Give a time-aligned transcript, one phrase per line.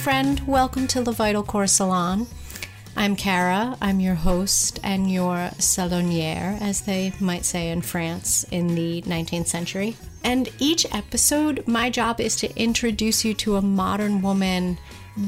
[0.00, 0.40] friend.
[0.46, 2.26] Welcome to the Vital Core Salon.
[2.96, 3.76] I'm Cara.
[3.82, 9.48] I'm your host and your saloniere, as they might say in France in the 19th
[9.48, 9.98] century.
[10.24, 14.78] And each episode, my job is to introduce you to a modern woman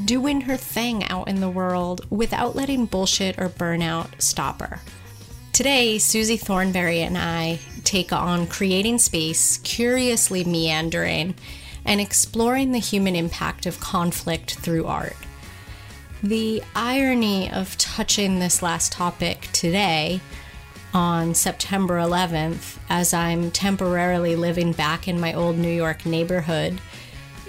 [0.07, 4.81] doing her thing out in the world without letting bullshit or burnout stop her.
[5.53, 11.35] Today, Susie Thornberry and I take on creating space, curiously meandering,
[11.85, 15.17] and exploring the human impact of conflict through art.
[16.23, 20.21] The irony of touching this last topic today
[20.95, 26.81] on September 11th, as I'm temporarily living back in my old New York neighborhood,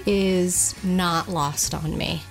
[0.06, 2.22] is not lost on me.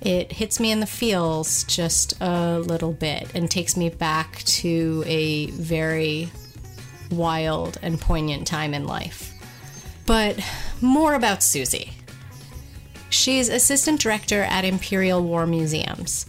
[0.00, 5.02] It hits me in the feels just a little bit and takes me back to
[5.06, 6.30] a very
[7.10, 9.27] wild and poignant time in life.
[10.08, 10.42] But
[10.80, 11.92] more about Susie.
[13.10, 16.24] She's assistant director at Imperial War Museums.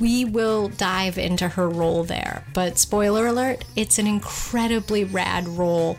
[0.00, 5.98] We will dive into her role there, but spoiler alert, it's an incredibly rad role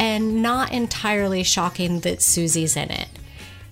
[0.00, 3.08] and not entirely shocking that Susie's in it.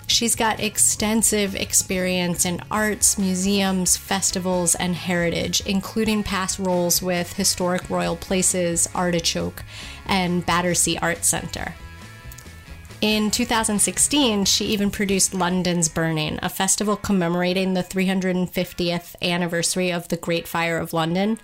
[0.07, 7.91] She's got extensive experience in arts, museums, festivals, and heritage, including past roles with Historic
[7.91, 9.65] Royal Palaces, Artichoke,
[10.07, 11.75] and Battersea Art Centre.
[13.01, 20.19] In 2016, she even produced London's Burning, a festival commemorating the 350th anniversary of the
[20.19, 21.39] Great Fire of London,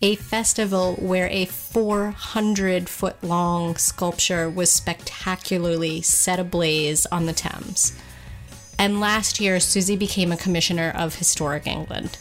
[0.00, 7.98] a festival where a 400 foot long sculpture was spectacularly set ablaze on the Thames.
[8.78, 12.18] And last year, Susie became a commissioner of Historic England.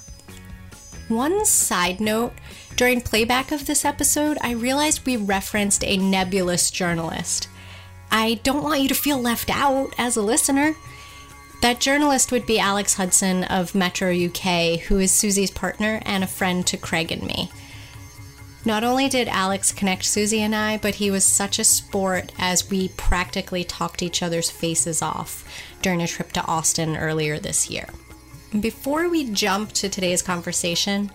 [1.08, 2.34] One side note
[2.76, 7.48] during playback of this episode, I realized we referenced a nebulous journalist.
[8.12, 10.76] I don't want you to feel left out as a listener.
[11.62, 16.28] That journalist would be Alex Hudson of Metro UK, who is Susie's partner and a
[16.28, 17.52] friend to Craig and me.
[18.66, 22.70] Not only did Alex connect Susie and I, but he was such a sport as
[22.70, 25.48] we practically talked each other's faces off
[25.82, 27.88] during a trip to Austin earlier this year.
[28.60, 31.12] Before we jump to today's conversation,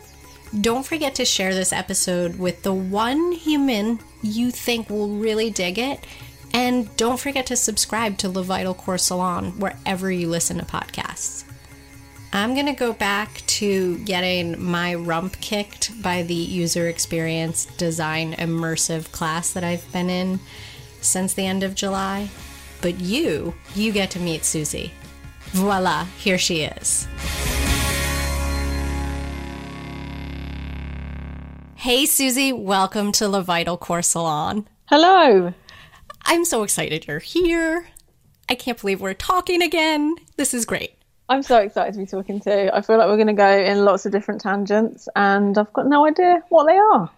[0.61, 5.79] don't forget to share this episode with the one human you think will really dig
[5.79, 6.05] it
[6.53, 11.45] and don't forget to subscribe to Le Vital Core Salon wherever you listen to podcasts.
[12.33, 18.35] I'm going to go back to getting my rump kicked by the user experience design
[18.35, 20.41] immersive class that I've been in
[21.01, 22.29] since the end of July.
[22.83, 24.93] But you, you get to meet Susie.
[25.53, 27.09] Voila, here she is.
[31.77, 34.67] Hey, Susie, welcome to Le Vital Core Salon.
[34.87, 35.55] Hello.
[36.29, 37.87] I'm so excited you're here.
[38.49, 40.17] I can't believe we're talking again.
[40.37, 40.99] This is great.
[41.29, 42.75] I'm so excited to be talking to.
[42.77, 45.87] I feel like we're going to go in lots of different tangents, and I've got
[45.87, 47.11] no idea what they are.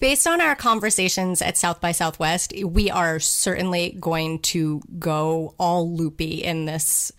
[0.00, 5.94] Based on our conversations at South by Southwest, we are certainly going to go all
[5.96, 7.12] loopy in this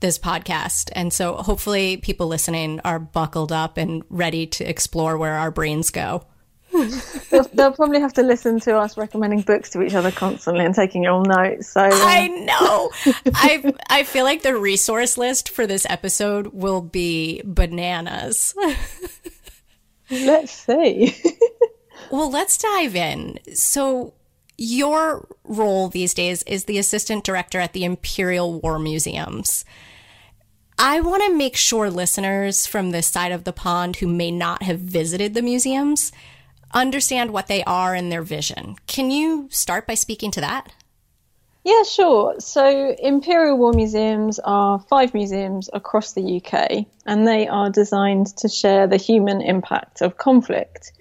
[0.00, 0.90] this podcast.
[0.94, 5.90] And so hopefully people listening are buckled up and ready to explore where our brains
[5.90, 6.26] go
[7.30, 10.74] they'll, they'll, probably have to listen to us recommending books to each other constantly and
[10.74, 11.68] taking your notes.
[11.68, 11.92] So um...
[11.92, 12.90] I know.
[13.34, 18.54] I I feel like the resource list for this episode will be bananas.
[20.10, 21.16] let's see.
[22.10, 23.38] well, let's dive in.
[23.54, 24.14] So
[24.58, 29.64] your role these days is the assistant director at the Imperial War Museums.
[30.76, 34.64] I want to make sure listeners from this side of the pond who may not
[34.64, 36.10] have visited the museums
[36.74, 38.76] understand what they are and their vision.
[38.86, 40.72] Can you start by speaking to that?
[41.64, 42.40] Yeah, sure.
[42.40, 48.48] So, Imperial War Museums are five museums across the UK, and they are designed to
[48.48, 50.92] share the human impact of conflict.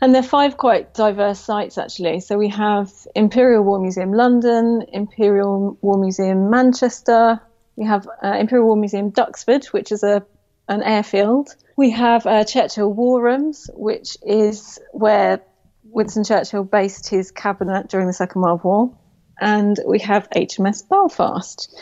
[0.00, 2.18] And they're five quite diverse sites, actually.
[2.20, 7.40] So, we have Imperial War Museum London, Imperial War Museum Manchester,
[7.78, 10.26] we have uh, Imperial War Museum Duxford, which is a
[10.68, 15.40] an airfield, we have uh, Churchill War Rooms, which is where
[15.84, 18.98] Winston Churchill based his cabinet during the Second World War.
[19.40, 21.72] And we have HMS Belfast.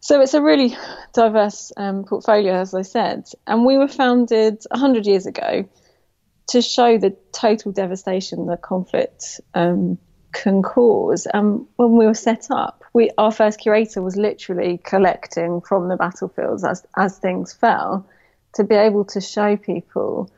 [0.00, 0.76] So it's a really
[1.12, 3.28] diverse um, portfolio, as I said.
[3.46, 5.68] And we were founded 100 years ago
[6.48, 9.98] to show the total devastation that conflict um,
[10.32, 11.28] can cause.
[11.32, 15.96] And when we were set up, we, our first curator was literally collecting from the
[15.96, 18.08] battlefields as, as things fell
[18.54, 20.30] to be able to show people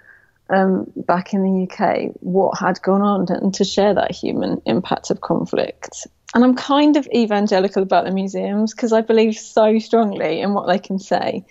[0.50, 5.11] um, back in the UK what had gone on and to share that human impact
[5.11, 6.06] of conflict.
[6.34, 10.66] and I'm kind of evangelical about the museums because I believe so strongly in what
[10.66, 11.44] they can say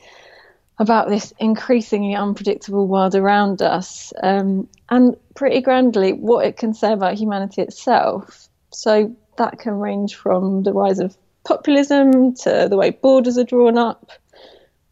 [0.79, 6.91] about this increasingly unpredictable world around us, um, and pretty grandly what it can say
[6.91, 8.49] about humanity itself.
[8.71, 13.77] So that can range from the rise of populism to the way borders are drawn
[13.77, 14.11] up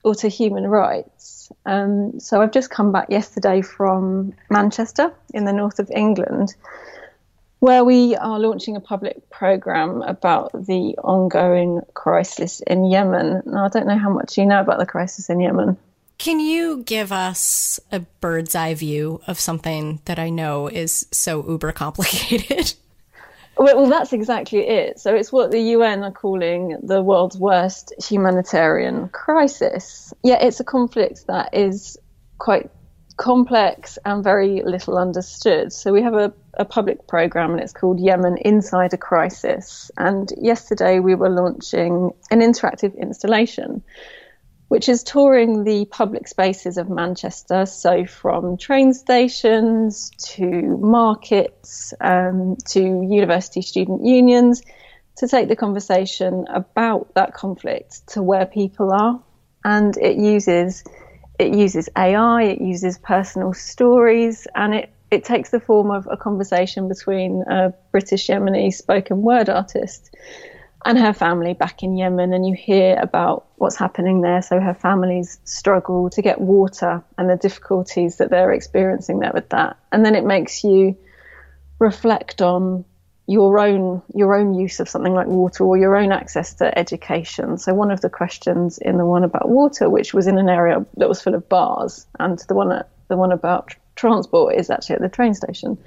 [0.04, 1.52] or to human rights.
[1.66, 6.56] Um, so I've just come back yesterday from Manchester in the north of England
[7.62, 13.44] where we are launching a public program about the ongoing crisis in Yemen.
[13.46, 15.78] Now, I don't know how much you know about the crisis in Yemen.
[16.18, 21.48] Can you give us a bird's eye view of something that I know is so
[21.48, 22.74] uber complicated?
[23.58, 25.00] Well, that's exactly it.
[25.00, 30.14] So it's what the UN are calling the world's worst humanitarian crisis.
[30.24, 31.98] Yeah, it's a conflict that is
[32.38, 32.72] quite
[33.18, 35.72] complex and very little understood.
[35.72, 39.92] So we have a, a public program and it's called Yemen Inside a Crisis.
[39.98, 43.84] And yesterday we were launching an interactive installation
[44.72, 47.66] which is touring the public spaces of Manchester.
[47.66, 54.62] So, from train stations to markets um, to university student unions,
[55.18, 59.22] to take the conversation about that conflict to where people are.
[59.66, 60.86] And it uses
[61.38, 66.16] it uses AI, it uses personal stories, and it, it takes the form of a
[66.16, 70.16] conversation between a British Yemeni spoken word artist
[70.86, 74.42] and her family back in Yemen, and you hear about what's happening there.
[74.42, 79.50] So her family's struggle to get water and the difficulties that they're experiencing there with
[79.50, 80.98] that, and then it makes you
[81.80, 82.86] reflect on
[83.28, 87.58] your own your own use of something like water or your own access to education.
[87.58, 90.86] So one of the questions in the one about water, which was in an area
[90.98, 95.02] that was full of bars, and the one the one about transport is actually at
[95.02, 95.78] the train station.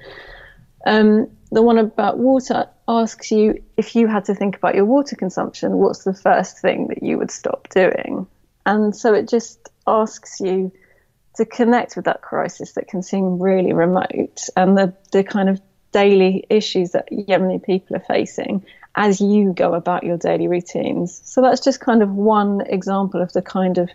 [0.85, 5.15] Um, the one about water asks you if you had to think about your water
[5.15, 8.27] consumption, what's the first thing that you would stop doing?
[8.65, 10.71] And so it just asks you
[11.35, 15.61] to connect with that crisis that can seem really remote and the, the kind of
[15.91, 18.65] daily issues that Yemeni people are facing
[18.95, 21.21] as you go about your daily routines.
[21.23, 23.89] So that's just kind of one example of the kind of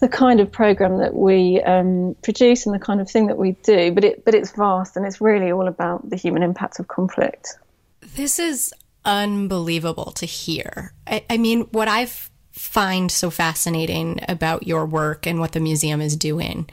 [0.00, 3.52] the kind of program that we um, produce and the kind of thing that we
[3.62, 6.88] do, but it but it's vast and it's really all about the human impact of
[6.88, 7.56] conflict.
[8.00, 8.72] This is
[9.04, 10.92] unbelievable to hear.
[11.06, 12.08] I, I mean, what I
[12.52, 16.68] find so fascinating about your work and what the museum is doing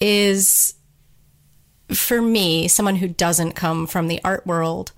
[0.00, 0.74] is,
[1.92, 4.92] for me, someone who doesn't come from the art world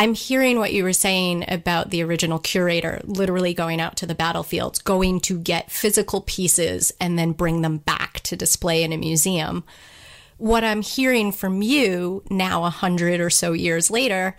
[0.00, 4.14] I'm hearing what you were saying about the original curator literally going out to the
[4.14, 8.96] battlefields, going to get physical pieces and then bring them back to display in a
[8.96, 9.62] museum.
[10.38, 14.38] What I'm hearing from you now, a hundred or so years later,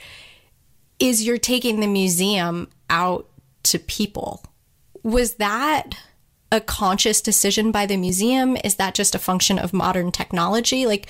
[0.98, 3.30] is you're taking the museum out
[3.66, 4.44] to people.
[5.04, 5.92] Was that
[6.52, 8.58] a conscious decision by the museum?
[8.64, 10.88] Is that just a function of modern technology?
[10.88, 11.08] Like,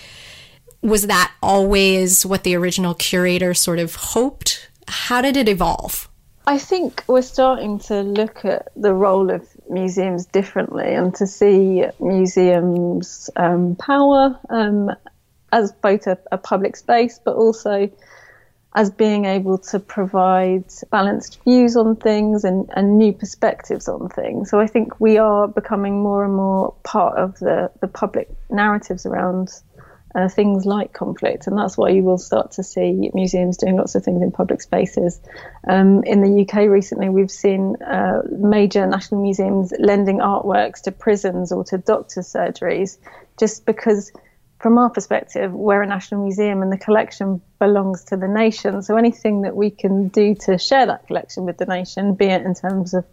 [0.81, 4.69] was that always what the original curator sort of hoped?
[4.87, 6.09] How did it evolve?
[6.47, 11.85] I think we're starting to look at the role of museums differently and to see
[11.99, 14.89] museums' um, power um,
[15.51, 17.91] as both a, a, public space but also
[18.73, 24.49] as being able to provide balanced views on things and, and new perspectives on things.
[24.49, 29.05] So I think we are becoming more and more part of the, the public narratives
[29.05, 29.49] around
[30.13, 33.95] uh, things like conflict, and that's why you will start to see museums doing lots
[33.95, 35.19] of things in public spaces.
[35.67, 41.51] Um, in the UK recently, we've seen uh, major national museums lending artworks to prisons
[41.51, 42.97] or to doctors' surgeries,
[43.37, 44.11] just because.
[44.59, 48.83] From our perspective, we're a national museum and the collection belongs to the nation.
[48.83, 52.43] So anything that we can do to share that collection with the nation, be it
[52.43, 53.03] in terms of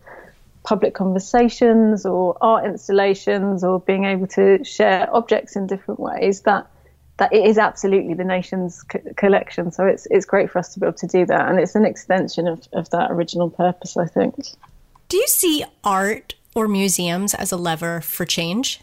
[0.69, 6.71] public conversations or art installations or being able to share objects in different ways, that
[7.19, 9.71] that it is absolutely the nation's co- collection.
[9.71, 11.85] So it's it's great for us to be able to do that, and it's an
[11.85, 14.37] extension of, of that original purpose, I think.
[15.09, 18.81] Do you see art or museums as a lever for change?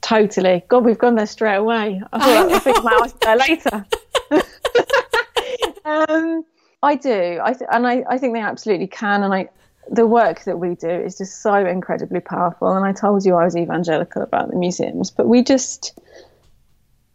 [0.00, 0.64] Totally.
[0.68, 2.00] God, we've gone there straight away.
[2.12, 3.86] I thought I think about there later.
[5.84, 6.44] um,
[6.82, 9.48] I do, I th- and I, I think they absolutely can, and I
[9.90, 12.76] the work that we do is just so incredibly powerful.
[12.76, 15.98] And I told you I was evangelical about the museums, but we just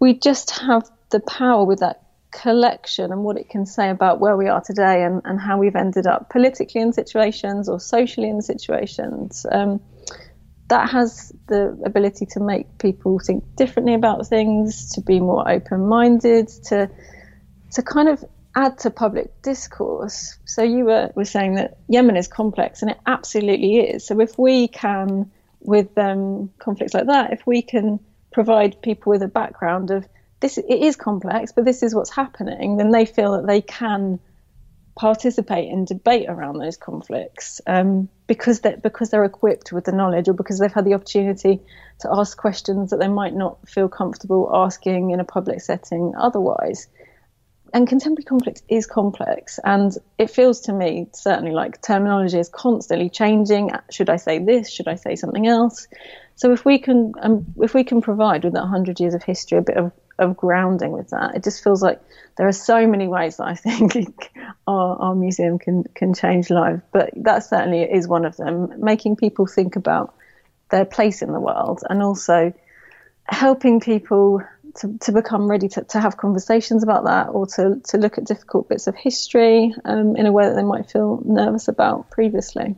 [0.04, 4.36] we just have the power with that collection and what it can say about where
[4.36, 8.42] we are today and, and how we've ended up politically in situations or socially in
[8.42, 9.46] situations.
[9.50, 9.80] Um,
[10.68, 15.88] that has the ability to make people think differently about things, to be more open
[15.88, 16.90] minded, to
[17.72, 18.26] to kind of
[18.58, 20.38] add to public discourse.
[20.44, 24.06] So you were, were saying that Yemen is complex, and it absolutely is.
[24.06, 25.32] So if we can,
[25.62, 28.02] with um, conflicts like that, if we can
[28.34, 30.08] provide people with a background of
[30.40, 34.20] this, it is complex, but this is what's happening, then they feel that they can
[34.96, 40.28] participate in debate around those conflicts um, because they because they're equipped with the knowledge
[40.28, 41.60] or because they've had the opportunity
[42.00, 46.88] to ask questions that they might not feel comfortable asking in a public setting otherwise.
[47.74, 53.10] And contemporary conflict is complex and it feels to me certainly like terminology is constantly
[53.10, 53.72] changing.
[53.90, 54.72] Should i say this?
[54.72, 55.88] Should i say something else
[56.36, 59.58] so if we can um, if we can provide with that 100 years of history
[59.58, 62.02] a bit of, of grounding with that it just feels like
[62.38, 63.56] there are so many ways that i
[63.88, 64.32] think
[64.68, 69.16] our, our museum can can change lives but that certainly is one of them making
[69.16, 70.16] people think about
[70.70, 72.54] their place in the world and also
[73.26, 74.42] helping people
[74.76, 78.26] to, to become ready to, to have conversations about that or to, to look at
[78.26, 82.76] difficult bits of history um, in a way that they might feel nervous about previously.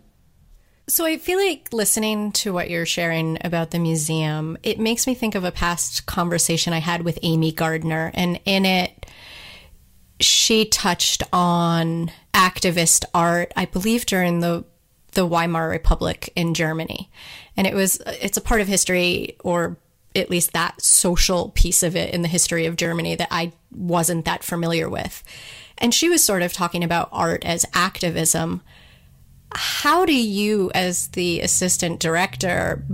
[0.88, 5.15] So I feel like listening to what you're sharing about the museum, it makes me
[5.15, 8.12] think of a past conversation I had with Amy Gardner.
[8.13, 9.08] And in it,
[10.20, 14.63] she touched on activist art, I believe during the
[15.13, 17.10] the Weimar Republic in Germany.
[17.58, 19.77] And it was it's a part of history or
[20.13, 24.25] at least that social piece of it in the history of Germany that I wasn't
[24.25, 25.24] that familiar with.
[25.77, 28.62] And she was sort of talking about art as activism.
[29.55, 32.85] How do you, as the assistant director,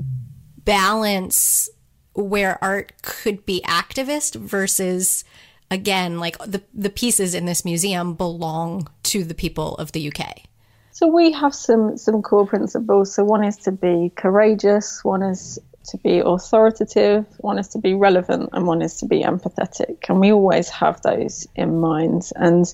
[0.63, 1.70] balance
[2.13, 5.24] where art could be activist versus
[5.72, 10.44] again like the the pieces in this museum belong to the people of the UK?
[10.91, 13.15] So we have some some core principles.
[13.15, 17.94] So one is to be courageous, one is to be authoritative, one is to be
[17.94, 19.98] relevant, and one is to be empathetic.
[20.10, 22.30] And we always have those in mind.
[22.36, 22.72] And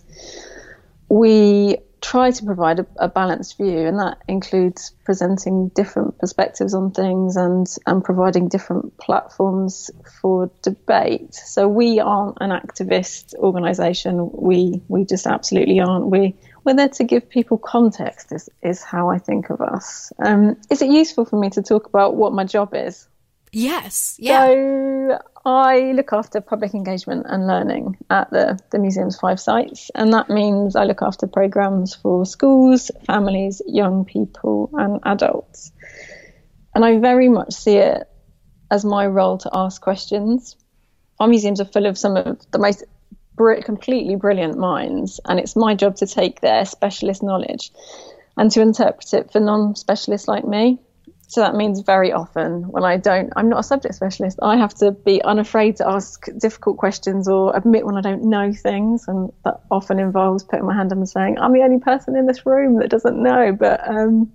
[1.09, 6.91] we try to provide a, a, balanced view, and that includes presenting different perspectives on
[6.91, 9.89] things and, and providing different platforms
[10.21, 11.33] for debate.
[11.33, 14.29] So we aren't an activist organisation.
[14.31, 16.07] We we just absolutely aren't.
[16.07, 18.31] We we're there to give people context.
[18.31, 20.11] Is is how I think of us.
[20.19, 23.07] Um, is it useful for me to talk about what my job is?
[23.51, 24.15] Yes.
[24.19, 24.47] Yeah.
[24.47, 30.13] So I look after public engagement and learning at the, the museum's five sites, and
[30.13, 35.71] that means I look after programs for schools, families, young people, and adults.
[36.75, 38.07] And I very much see it
[38.69, 40.55] as my role to ask questions.
[41.19, 42.83] Our museums are full of some of the most
[43.35, 47.71] br- completely brilliant minds, and it's my job to take their specialist knowledge
[48.35, 50.79] and to interpret it for non specialists like me.
[51.29, 54.73] So that means very often when I don't, I'm not a subject specialist, I have
[54.75, 59.09] to be unafraid to ask difficult questions or admit when I don't know things.
[59.09, 62.27] And that often involves putting my hand up and saying, I'm the only person in
[62.27, 64.31] this room that doesn't know, but, um,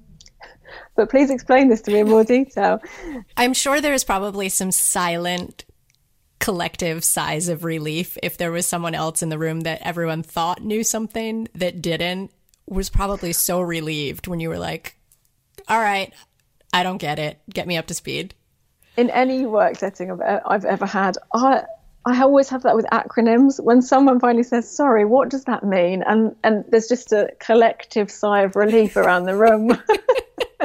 [0.97, 2.83] but please explain this to me in more detail.
[3.39, 5.65] I'm sure there's probably some silent
[6.41, 10.61] collective sighs of relief if there was someone else in the room that everyone thought
[10.61, 12.33] knew something that didn't
[12.67, 14.97] was probably so relieved when you were like
[15.69, 16.13] all right
[16.73, 17.39] I don't get it.
[17.51, 18.35] Get me up to speed.
[18.97, 21.65] In any work setting I've, I've ever had, I
[22.05, 23.63] I always have that with acronyms.
[23.63, 28.11] When someone finally says, "Sorry, what does that mean?" and and there's just a collective
[28.11, 29.81] sigh of relief around the room.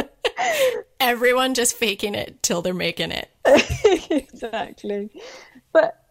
[1.00, 3.30] Everyone just faking it till they're making it.
[4.10, 5.12] exactly.
[5.72, 6.07] But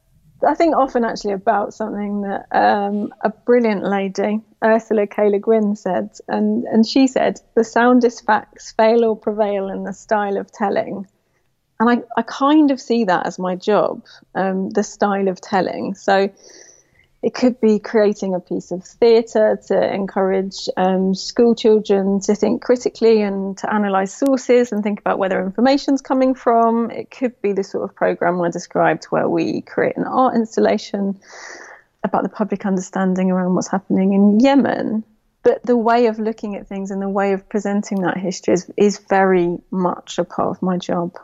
[0.47, 5.29] I think often actually about something that um, a brilliant lady, Ursula K.
[5.29, 9.93] Le Guin, said, and, and she said, the soundest facts fail or prevail in the
[9.93, 11.07] style of telling.
[11.79, 15.95] And I, I kind of see that as my job, um, the style of telling.
[15.95, 16.31] So
[17.26, 22.62] it could be creating a piece of theatre to encourage um, school children to think
[22.62, 26.88] critically and to analyse sources and think about where their information's coming from.
[26.92, 31.18] It could be the sort of programme I described where we create an art installation
[32.04, 35.02] about the public understanding around what's happening in Yemen.
[35.42, 38.71] But the way of looking at things and the way of presenting that history is,
[38.76, 41.18] is very much a part of my job.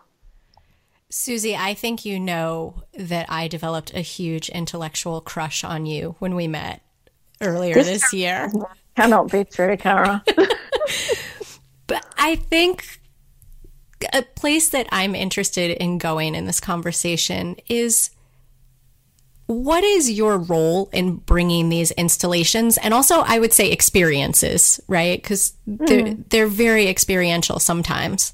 [1.15, 6.35] Susie, I think you know that I developed a huge intellectual crush on you when
[6.35, 6.81] we met
[7.43, 8.51] earlier this, this year.
[8.97, 10.25] Cannot be true, Kara.
[11.87, 12.99] but I think
[14.15, 18.09] a place that I'm interested in going in this conversation is
[19.45, 25.21] what is your role in bringing these installations and also I would say experiences, right?
[25.21, 25.87] Because mm.
[25.87, 28.33] they're, they're very experiential sometimes.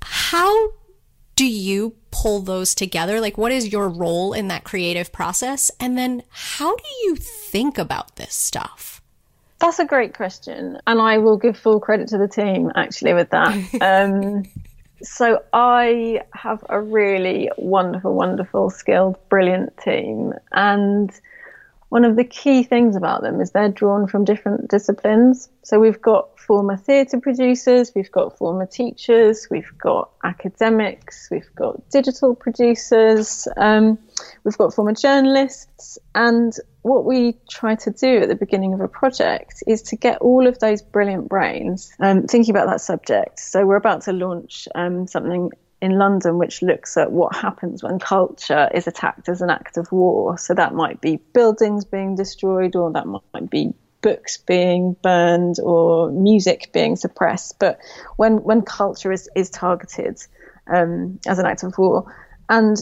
[0.00, 0.70] How
[1.36, 3.20] do you pull those together?
[3.20, 5.70] Like, what is your role in that creative process?
[5.78, 9.02] And then how do you think about this stuff?
[9.58, 10.78] That's a great question.
[10.86, 13.56] And I will give full credit to the team actually with that.
[13.80, 14.44] Um,
[15.02, 20.32] so I have a really wonderful, wonderful, skilled, brilliant team.
[20.52, 21.12] And
[21.90, 25.50] one of the key things about them is they're drawn from different disciplines.
[25.62, 31.88] So we've got former theatre producers, we've got former teachers, we've got academics, we've got
[31.90, 33.98] digital producers, um,
[34.44, 35.98] we've got former journalists.
[36.14, 40.18] And what we try to do at the beginning of a project is to get
[40.18, 43.40] all of those brilliant brains um, thinking about that subject.
[43.40, 45.50] So we're about to launch um, something
[45.82, 49.90] in London, which looks at what happens when culture is attacked as an act of
[49.92, 50.38] war.
[50.38, 53.74] So that might be buildings being destroyed, or that might be
[54.06, 57.58] books being burned, or music being suppressed.
[57.58, 57.78] But
[58.16, 60.16] when when culture is is targeted
[60.74, 62.04] um, as an act of war,
[62.48, 62.76] and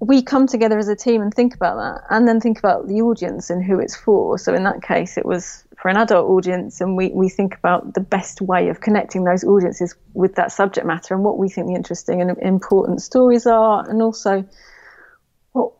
[0.00, 3.02] we come together as a team and think about that, and then think about the
[3.02, 4.38] audience and who it's for.
[4.38, 7.94] So in that case, it was for an adult audience, and we, we think about
[7.94, 11.68] the best way of connecting those audiences with that subject matter and what we think
[11.68, 14.44] the interesting and important stories are, and also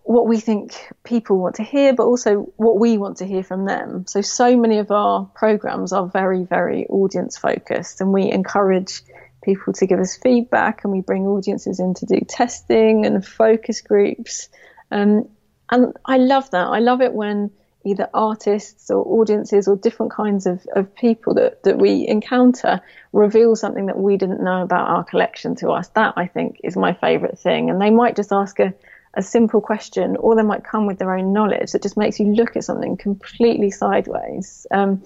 [0.04, 3.64] what, we think people want to hear, but also what we want to hear from
[3.64, 4.06] them.
[4.06, 9.02] So, so many of our programs are very, very audience focused, and we encourage
[9.42, 13.80] people to give us feedback, and we bring audiences in to do testing and focus
[13.80, 14.48] groups.
[14.90, 15.28] Um,
[15.70, 16.66] and I love that.
[16.66, 17.50] I love it when
[17.84, 22.80] either artists or audiences or different kinds of, of people that, that we encounter
[23.12, 25.88] reveal something that we didn't know about our collection to us.
[25.88, 27.70] That I think is my favourite thing.
[27.70, 28.72] And they might just ask a,
[29.16, 32.26] a simple question or they might come with their own knowledge that just makes you
[32.34, 34.66] look at something completely sideways.
[34.70, 35.02] Um,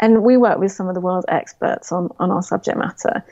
[0.00, 3.24] and we work with some of the world's experts on, on our subject matter.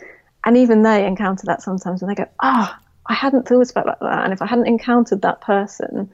[0.44, 3.98] And even they encounter that sometimes and they go, ah, oh, I hadn't thought about
[4.00, 4.24] that.
[4.24, 6.10] And if I hadn't encountered that person,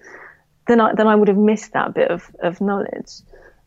[0.67, 3.11] then I then I would have missed that bit of, of knowledge.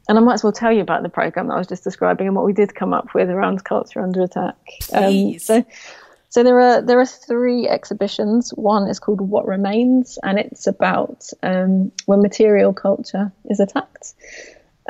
[0.09, 2.27] And I might as well tell you about the program that I was just describing
[2.27, 4.55] and what we did come up with around culture under attack.
[4.91, 5.65] Um, so,
[6.33, 8.49] so there are there are three exhibitions.
[8.55, 14.15] One is called What Remains, and it's about um, when material culture is attacked.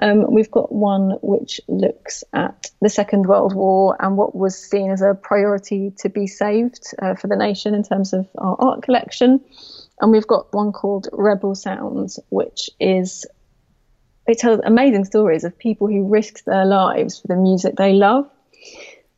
[0.01, 4.89] Um, we've got one which looks at the Second World War and what was seen
[4.89, 8.83] as a priority to be saved uh, for the nation in terms of our art
[8.83, 9.41] collection.
[9.99, 13.25] And we've got one called Rebel Sounds, which is
[14.27, 18.29] it tells amazing stories of people who risked their lives for the music they love.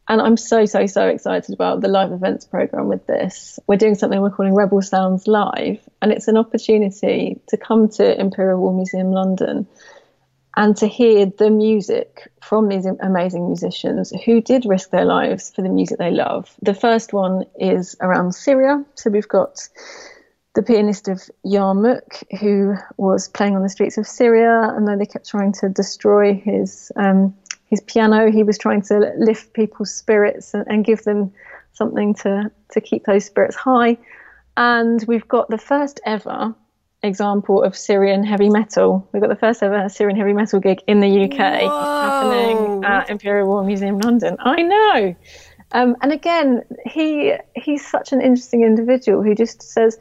[0.08, 3.60] And I'm so, so, so excited about the live events program with this.
[3.66, 8.20] We're doing something we're calling Rebel Sounds Live, and it's an opportunity to come to
[8.20, 9.68] Imperial War Museum London
[10.56, 15.62] and to hear the music from these amazing musicians who did risk their lives for
[15.64, 16.56] the music they love.
[16.62, 18.86] The first one is around Syria.
[18.94, 19.68] So we've got
[20.54, 25.06] the pianist of Yarmouk, who was playing on the streets of Syria, and though they
[25.06, 27.36] kept trying to destroy his um,
[27.68, 31.32] his piano, he was trying to lift people's spirits and, and, give them
[31.74, 33.98] something to to keep those spirits high.
[34.58, 36.56] And we've got the first ever
[37.04, 39.08] example of Syrian heavy metal.
[39.12, 42.02] We've got the first ever Syrian heavy metal gig in the UK Whoa.
[42.02, 44.38] happening at Imperial War Museum London.
[44.40, 45.16] I know.
[45.72, 49.98] Um, and again, he he's such an interesting individual who just says,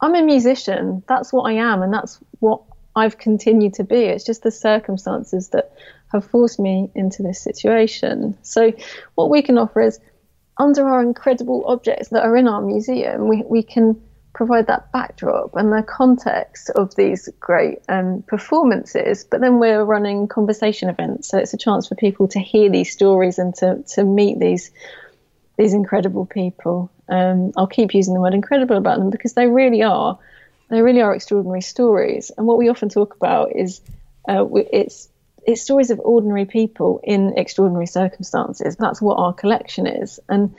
[0.00, 1.02] I'm a musician.
[1.08, 2.62] That's what I am, and that's what
[2.94, 4.04] I've continued to be.
[4.04, 5.72] It's just the circumstances that
[6.12, 8.36] have forced me into this situation.
[8.42, 8.72] So,
[9.14, 9.98] what we can offer is
[10.58, 14.00] under our incredible objects that are in our museum, we, we can
[14.34, 19.24] provide that backdrop and the context of these great um, performances.
[19.24, 22.92] But then we're running conversation events, so it's a chance for people to hear these
[22.92, 24.70] stories and to, to meet these
[25.56, 26.88] these incredible people.
[27.08, 30.16] Um, I'll keep using the word incredible about them because they really are.
[30.70, 32.30] They really are extraordinary stories.
[32.36, 33.80] And what we often talk about is
[34.28, 35.08] uh, it's
[35.48, 38.76] it's stories of ordinary people in extraordinary circumstances.
[38.76, 40.20] That's what our collection is.
[40.28, 40.54] And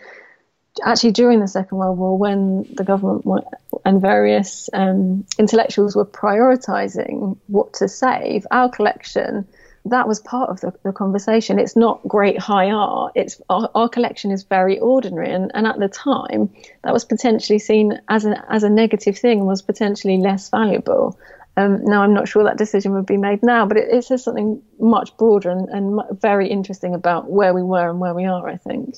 [0.84, 3.46] actually, during the Second World War, when the government
[3.86, 9.48] and various um, intellectuals were prioritizing what to save, our collection
[9.86, 11.58] that was part of the, the, conversation.
[11.58, 13.14] It's not great high art.
[13.16, 16.50] It's our, our, collection is very ordinary, and, and at the time,
[16.84, 21.18] that was potentially seen as a as a negative thing and was potentially less valuable.
[21.60, 24.24] Um, now, I'm not sure that decision would be made now, but it, it says
[24.24, 28.48] something much broader and, and very interesting about where we were and where we are.
[28.48, 28.96] I think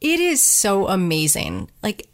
[0.00, 1.70] it is so amazing.
[1.82, 2.08] Like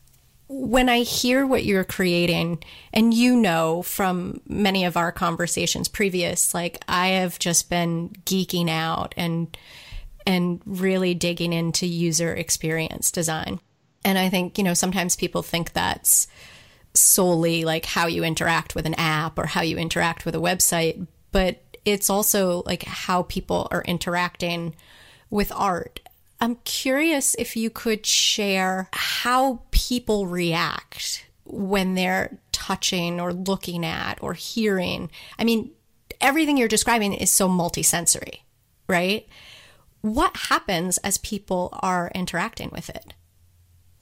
[0.48, 2.62] when I hear what you're creating,
[2.92, 8.70] and you know from many of our conversations previous, like I have just been geeking
[8.70, 9.56] out and
[10.26, 13.60] and really digging into user experience design.
[14.04, 16.26] And I think, you know, sometimes people think that's
[16.94, 21.06] solely like how you interact with an app or how you interact with a website,
[21.32, 24.74] but it's also like how people are interacting
[25.30, 26.00] with art.
[26.40, 34.22] I'm curious if you could share how people react when they're touching or looking at
[34.22, 35.10] or hearing.
[35.38, 35.72] I mean,
[36.20, 38.40] everything you're describing is so multisensory,
[38.88, 39.26] right?
[40.00, 43.14] What happens as people are interacting with it?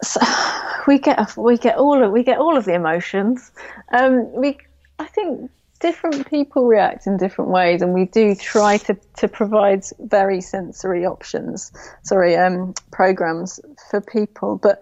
[0.03, 0.21] So
[0.87, 3.51] we get we get all of we get all of the emotions.
[3.93, 4.59] Um, we
[4.99, 9.85] I think different people react in different ways, and we do try to, to provide
[9.99, 14.57] very sensory options, sorry, um, programs for people.
[14.57, 14.81] But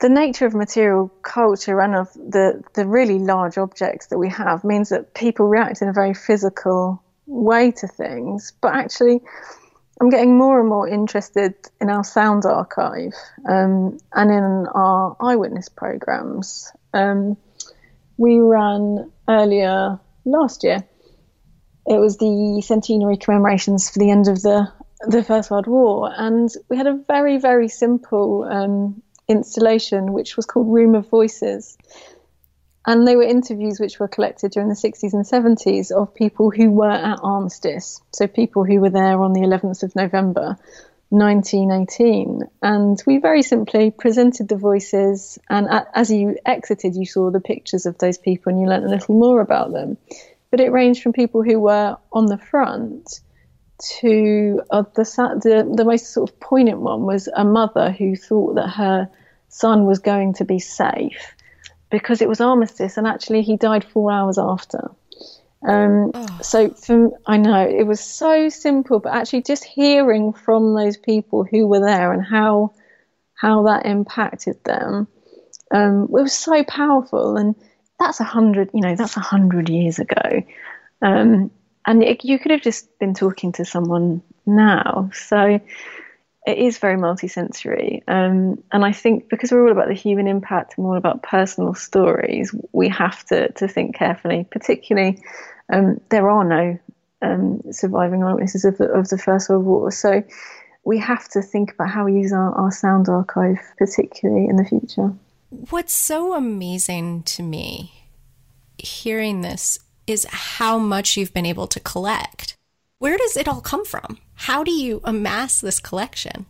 [0.00, 4.64] the nature of material culture and of the, the really large objects that we have
[4.64, 8.52] means that people react in a very physical way to things.
[8.60, 9.22] But actually,
[10.04, 13.14] I'm getting more and more interested in our sound archive
[13.48, 16.70] um, and in our eyewitness programs.
[16.92, 17.38] Um,
[18.18, 20.84] we ran earlier last year.
[21.86, 24.70] It was the centenary commemorations for the end of the
[25.06, 30.44] the First World War, and we had a very very simple um, installation which was
[30.44, 31.78] called Room of Voices.
[32.86, 36.70] And they were interviews which were collected during the 60s and 70s of people who
[36.70, 38.02] were at Armistice.
[38.12, 40.58] So people who were there on the 11th of November
[41.08, 42.42] 1918.
[42.62, 45.38] And we very simply presented the voices.
[45.48, 48.90] And as you exited, you saw the pictures of those people and you learnt a
[48.90, 49.96] little more about them.
[50.50, 53.20] But it ranged from people who were on the front
[53.98, 55.02] to uh, the,
[55.42, 59.10] the the most sort of poignant one was a mother who thought that her
[59.48, 61.33] son was going to be safe
[61.94, 64.90] because it was armistice and actually he died four hours after.
[65.64, 66.38] Um, oh.
[66.42, 71.44] So from, I know it was so simple, but actually just hearing from those people
[71.44, 72.74] who were there and how
[73.36, 75.06] how that impacted them,
[75.72, 77.36] um, it was so powerful.
[77.36, 77.54] And
[78.00, 80.42] that's a hundred, you know, that's a hundred years ago.
[81.00, 81.52] Um,
[81.86, 85.10] and it, you could have just been talking to someone now.
[85.12, 85.60] So
[86.46, 88.02] it is very multisensory.
[88.06, 91.74] Um, and I think because we're all about the human impact and all about personal
[91.74, 95.22] stories, we have to, to think carefully, particularly
[95.72, 96.78] um, there are no
[97.22, 99.90] um, surviving eyewitnesses of the, of the First World War.
[99.90, 100.22] So
[100.84, 104.64] we have to think about how we use our, our sound archive, particularly in the
[104.64, 105.14] future.
[105.70, 108.04] What's so amazing to me
[108.76, 112.56] hearing this is how much you've been able to collect.
[112.98, 114.18] Where does it all come from?
[114.34, 116.46] How do you amass this collection?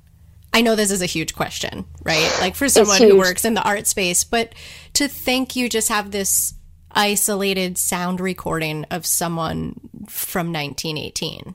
[0.53, 2.31] I know this is a huge question, right?
[2.41, 4.55] Like for someone who works in the art space, but
[4.95, 6.55] to think you just have this
[6.93, 11.55] isolated sound recording of someone from 1918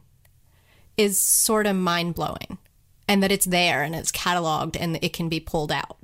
[0.98, 2.58] is sort of mind blowing.
[3.08, 5.99] And that it's there and it's cataloged and it can be pulled out.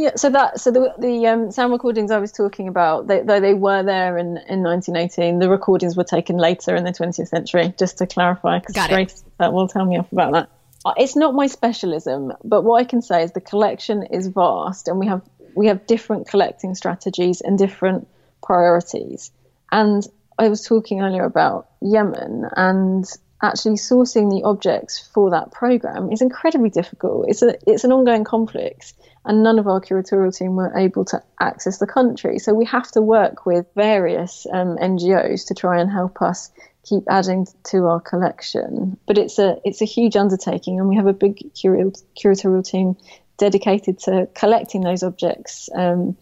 [0.00, 3.40] Yeah, so that so the the um, sound recordings I was talking about, they, though
[3.40, 7.74] they were there in, in 1918, the recordings were taken later in the 20th century.
[7.76, 10.50] Just to clarify, because Grace uh, will tell me off about that.
[10.84, 14.86] Uh, it's not my specialism, but what I can say is the collection is vast,
[14.86, 15.22] and we have
[15.56, 18.06] we have different collecting strategies and different
[18.40, 19.32] priorities.
[19.72, 20.06] And
[20.38, 23.04] I was talking earlier about Yemen, and
[23.42, 27.26] actually sourcing the objects for that program is incredibly difficult.
[27.28, 28.94] It's a it's an ongoing conflict
[29.28, 32.38] and none of our curatorial team were able to access the country.
[32.38, 36.50] So we have to work with various um, NGOs to try and help us
[36.82, 38.96] keep adding to our collection.
[39.06, 42.96] But it's a it's a huge undertaking, and we have a big curatorial team
[43.36, 46.16] dedicated to collecting those objects um,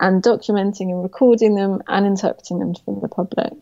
[0.00, 3.52] and documenting and recording them and interpreting them for the public.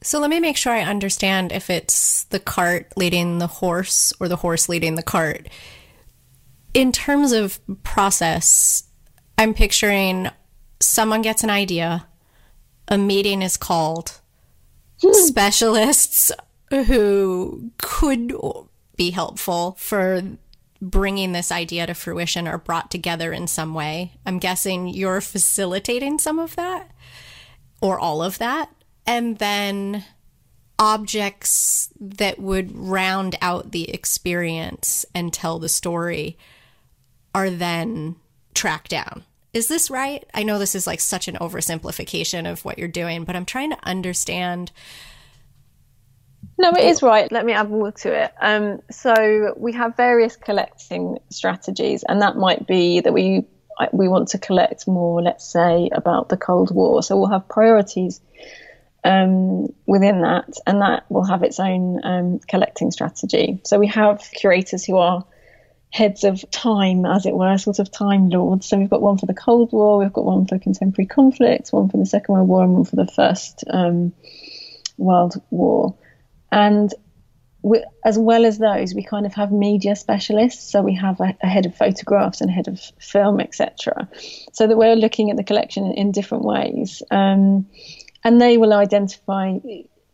[0.00, 4.26] So let me make sure I understand if it's the cart leading the horse or
[4.26, 5.48] the horse leading the cart
[6.74, 8.84] in terms of process,
[9.38, 10.28] I'm picturing
[10.80, 12.06] someone gets an idea,
[12.88, 14.20] a meeting is called,
[15.00, 15.12] hmm.
[15.12, 16.32] specialists
[16.70, 18.34] who could
[18.96, 20.22] be helpful for
[20.80, 24.12] bringing this idea to fruition are brought together in some way.
[24.26, 26.90] I'm guessing you're facilitating some of that
[27.80, 28.70] or all of that.
[29.06, 30.04] And then
[30.78, 36.36] objects that would round out the experience and tell the story
[37.34, 38.16] are then
[38.54, 39.24] tracked down.
[39.52, 40.24] Is this right?
[40.32, 43.70] I know this is like such an oversimplification of what you're doing, but I'm trying
[43.70, 44.72] to understand.
[46.58, 47.30] No, it is right.
[47.30, 48.32] Let me add more to it.
[48.40, 53.46] Um, so we have various collecting strategies, and that might be that we
[53.92, 57.02] we want to collect more, let's say, about the Cold War.
[57.02, 58.20] So we'll have priorities
[59.04, 63.60] um, within that, and that will have its own um, collecting strategy.
[63.64, 65.24] So we have curators who are
[65.92, 68.66] heads of time, as it were, sort of time lords.
[68.66, 71.90] So we've got one for the Cold War, we've got one for contemporary conflicts, one
[71.90, 74.14] for the Second World War, and one for the First um,
[74.96, 75.94] World War.
[76.50, 76.92] And
[77.60, 80.72] we, as well as those, we kind of have media specialists.
[80.72, 84.08] So we have a, a head of photographs and a head of film, etc.
[84.52, 87.66] So that we're looking at the collection in, in different ways, um,
[88.24, 89.58] and they will identify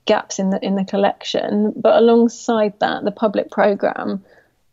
[0.07, 1.73] gaps in the in the collection.
[1.77, 4.25] But alongside that, the public program.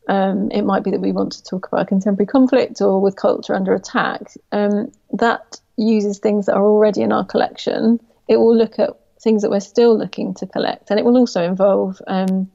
[0.07, 3.55] Um, it might be that we want to talk about contemporary conflict or with culture
[3.55, 4.33] under attack.
[4.51, 7.99] Um, that uses things that are already in our collection.
[8.27, 8.91] It will look at
[9.21, 12.51] things that we're still looking to collect, and it will also involve um,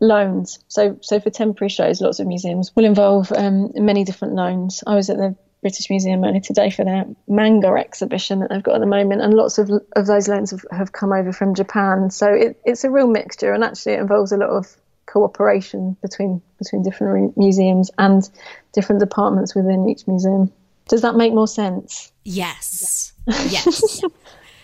[0.00, 0.58] loans.
[0.68, 4.82] So, so for temporary shows, lots of museums will involve um, many different loans.
[4.86, 8.74] I was at the British Museum only today for their manga exhibition that they've got
[8.74, 12.10] at the moment, and lots of of those loans have, have come over from Japan.
[12.10, 16.40] So it, it's a real mixture, and actually it involves a lot of cooperation between
[16.58, 18.28] between different museums and
[18.72, 20.52] different departments within each museum.
[20.88, 22.12] Does that make more sense?
[22.24, 23.12] Yes.
[23.48, 24.02] Yes.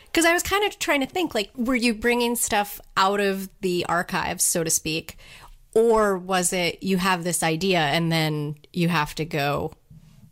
[0.07, 3.49] Because I was kind of trying to think like, were you bringing stuff out of
[3.61, 5.17] the archives, so to speak?
[5.75, 9.73] Or was it you have this idea and then you have to go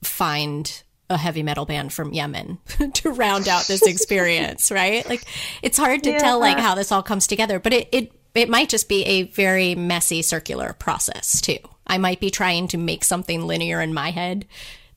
[0.02, 2.58] find a heavy metal band from Yemen
[2.94, 5.08] to round out this experience, right?
[5.08, 5.22] Like
[5.62, 6.18] it's hard to yeah.
[6.18, 9.22] tell like how this all comes together, but it, it it might just be a
[9.24, 11.58] very messy circular process too.
[11.86, 14.46] I might be trying to make something linear in my head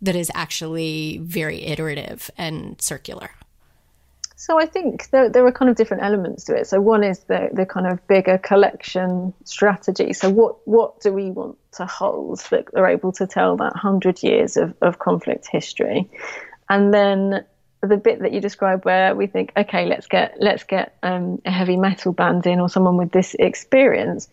[0.02, 3.32] that is actually very iterative and circular.
[4.36, 6.66] So I think there, there are kind of different elements to it.
[6.66, 10.14] So one is the, the kind of bigger collection strategy.
[10.14, 14.24] So what, what do we want to hold that are able to tell that hundred
[14.24, 16.10] years of, of conflict history?
[16.70, 17.44] And then
[17.82, 21.52] the bit that you described where we think, okay, let's get let's get um, a
[21.52, 24.28] heavy metal band in or someone with this experience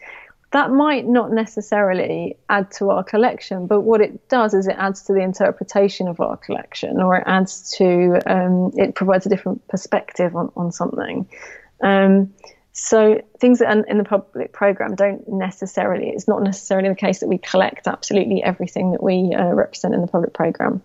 [0.52, 5.02] that might not necessarily add to our collection, but what it does is it adds
[5.02, 9.66] to the interpretation of our collection, or it adds to um, it provides a different
[9.68, 11.28] perspective on on something.
[11.82, 12.32] Um,
[12.72, 17.26] so things that in the public program don't necessarily it's not necessarily the case that
[17.26, 20.82] we collect absolutely everything that we uh, represent in the public program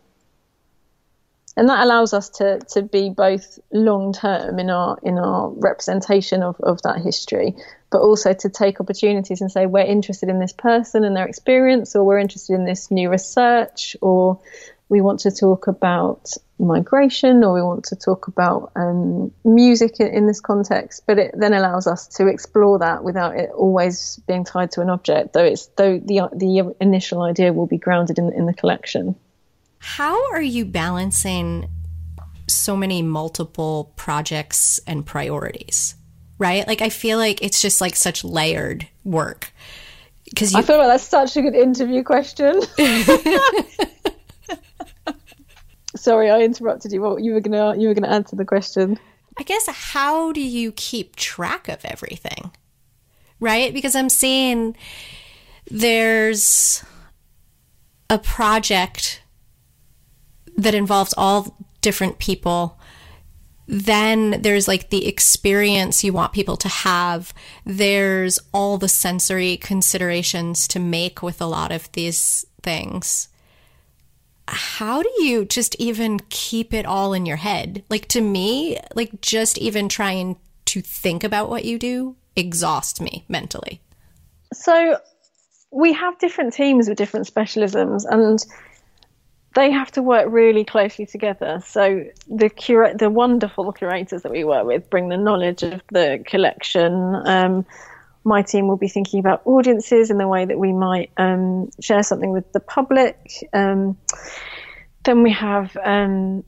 [1.58, 6.44] and that allows us to to be both long term in our in our representation
[6.44, 7.56] of, of that history
[7.92, 11.96] but also to take opportunities and say we're interested in this person and their experience
[11.96, 14.40] or we're interested in this new research or
[14.88, 20.08] we want to talk about migration or we want to talk about um, music in,
[20.08, 21.04] in, this context.
[21.08, 24.90] But it then allows us to explore that without it always being tied to an
[24.90, 29.16] object though it's though the the initial idea will be grounded in, in the collection
[29.82, 31.68] how are you balancing
[32.48, 35.96] so many multiple projects and priorities?
[36.38, 36.68] Right?
[36.68, 39.52] Like I feel like it's just like such layered work.
[40.26, 42.62] Because I feel like that's such a good interview question.
[45.96, 47.02] Sorry, I interrupted you.
[47.02, 49.00] What you were gonna you were gonna answer the question?
[49.40, 52.52] I guess how do you keep track of everything?
[53.40, 53.74] Right?
[53.74, 54.78] Because I'm seeing
[55.72, 56.84] there's
[58.12, 59.24] a project
[60.58, 62.80] that involves all different people
[63.72, 67.34] then there's like the experience you want people to have.
[67.66, 73.30] There's all the sensory considerations to make with a lot of these things.
[74.50, 77.86] How do you just even keep it all in your head?
[77.90, 80.36] Like to me, like just even trying
[80.66, 83.80] to think about what you do exhausts me mentally.
[84.54, 84.98] So
[85.72, 88.44] we have different teams with different specialisms and
[89.54, 91.62] they have to work really closely together.
[91.66, 96.24] So the cura- the wonderful curators that we work with bring the knowledge of the
[96.26, 96.94] collection.
[97.26, 97.66] Um,
[98.24, 102.04] my team will be thinking about audiences in the way that we might um, share
[102.04, 103.18] something with the public.
[103.52, 103.98] Um,
[105.04, 106.44] then we have um,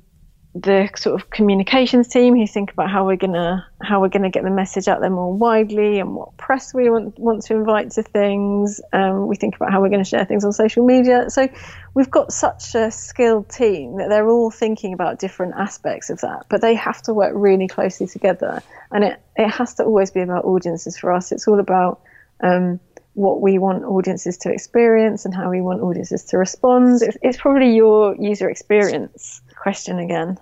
[0.55, 4.43] the sort of communications team who think about how we're gonna how we're gonna get
[4.43, 8.03] the message out there more widely and what press we want want to invite to
[8.03, 8.79] things.
[8.93, 11.29] Um, we think about how we're going to share things on social media.
[11.29, 11.49] So
[11.95, 16.45] we've got such a skilled team that they're all thinking about different aspects of that,
[16.49, 18.61] but they have to work really closely together.
[18.91, 21.31] And it it has to always be about audiences for us.
[21.31, 22.01] It's all about
[22.41, 22.79] um,
[23.15, 27.01] what we want audiences to experience and how we want audiences to respond.
[27.01, 30.37] It's, it's probably your user experience question again.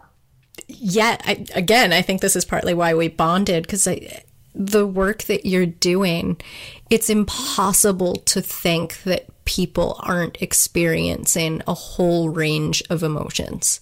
[0.68, 3.88] Yeah, I, again, I think this is partly why we bonded because
[4.54, 6.42] the work that you're doing,
[6.90, 13.80] it's impossible to think that people aren't experiencing a whole range of emotions.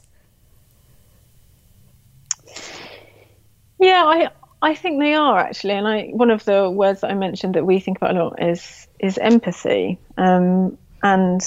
[3.80, 4.30] Yeah, I
[4.62, 7.66] I think they are actually, and I one of the words that I mentioned that
[7.66, 11.42] we think about a lot is is empathy, um, and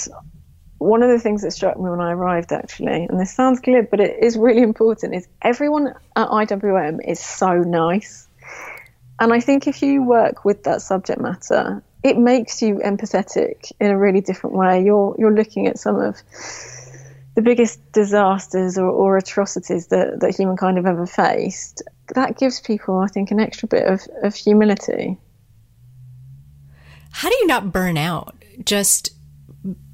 [0.83, 3.89] one of the things that struck me when I arrived, actually, and this sounds glib,
[3.91, 8.29] but it is really important, is everyone at IWM is so nice.
[9.21, 13.91] And I think if you work with that subject matter, it makes you empathetic in
[13.91, 14.83] a really different way.
[14.83, 16.21] You're you're looking at some of
[17.35, 21.83] the biggest disasters or, or atrocities that, that humankind have ever faced.
[22.15, 25.19] That gives people, I think, an extra bit of, of humility.
[27.13, 28.35] How do you not burn out?
[28.65, 29.11] Just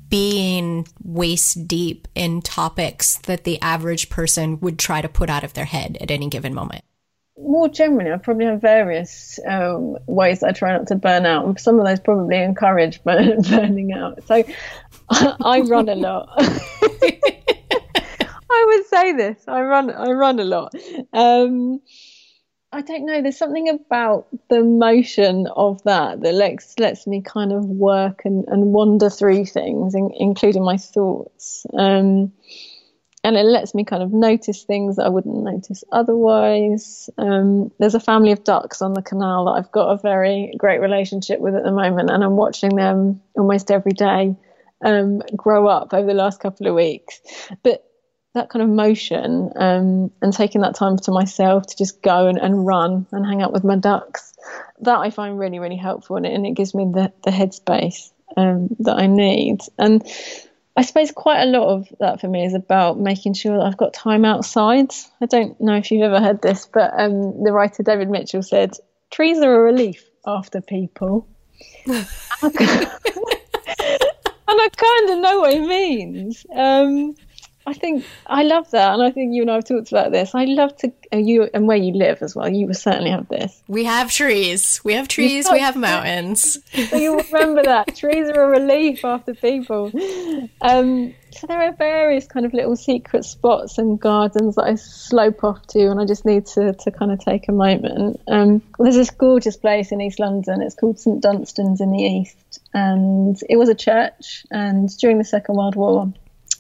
[0.09, 5.55] being waist deep in topics that the average person would try to put out of
[5.55, 6.85] their head at any given moment?
[7.41, 11.79] More generally, I probably have various um, ways I try not to burn out, some
[11.79, 14.23] of those probably encourage burn, burning out.
[14.27, 14.55] So I,
[15.45, 16.29] I run a lot.
[18.51, 19.45] I would say this.
[19.47, 19.91] I run.
[19.91, 20.75] I run a lot.
[21.13, 21.81] Um,
[22.71, 23.23] I don't know.
[23.23, 28.45] There's something about the motion of that that lets lets me kind of work and,
[28.47, 31.65] and wander through things, in, including my thoughts.
[31.73, 32.33] Um,
[33.25, 37.09] and it lets me kind of notice things that I wouldn't notice otherwise.
[37.17, 40.81] Um, there's a family of ducks on the canal that I've got a very great
[40.81, 44.37] relationship with at the moment, and I'm watching them almost every day
[44.85, 47.21] um, grow up over the last couple of weeks.
[47.63, 47.88] But
[48.35, 52.39] that kind of motion um, and taking that time to myself to just go and,
[52.39, 54.35] and run and hang out with my ducks,
[54.81, 58.11] that I find really, really helpful and it, and it gives me the, the headspace
[58.37, 59.61] um, that I need.
[59.79, 60.07] And
[60.77, 63.77] I suppose quite a lot of that for me is about making sure that I've
[63.77, 64.93] got time outside.
[65.21, 68.73] I don't know if you've ever heard this, but um, the writer David Mitchell said,
[69.11, 71.27] Trees are a relief after people.
[71.87, 72.07] and
[72.43, 72.87] I
[74.77, 76.47] kind of know what he means.
[76.55, 77.15] Um,
[77.69, 80.35] I think I love that, and I think you and I have talked about this.
[80.35, 82.49] I love to you and where you live as well.
[82.49, 83.63] You will certainly have this.
[83.69, 84.81] We have trees.
[84.85, 85.47] We have trees.
[85.53, 86.57] We have mountains.
[86.89, 89.93] so you remember that trees are a relief after people.
[90.63, 95.45] Um, so there are various kind of little secret spots and gardens that I slope
[95.45, 98.19] off to, and I just need to to kind of take a moment.
[98.29, 100.63] Um, there's this gorgeous place in East London.
[100.63, 104.47] It's called St Dunstan's in the East, and it was a church.
[104.51, 106.11] And during the Second World War,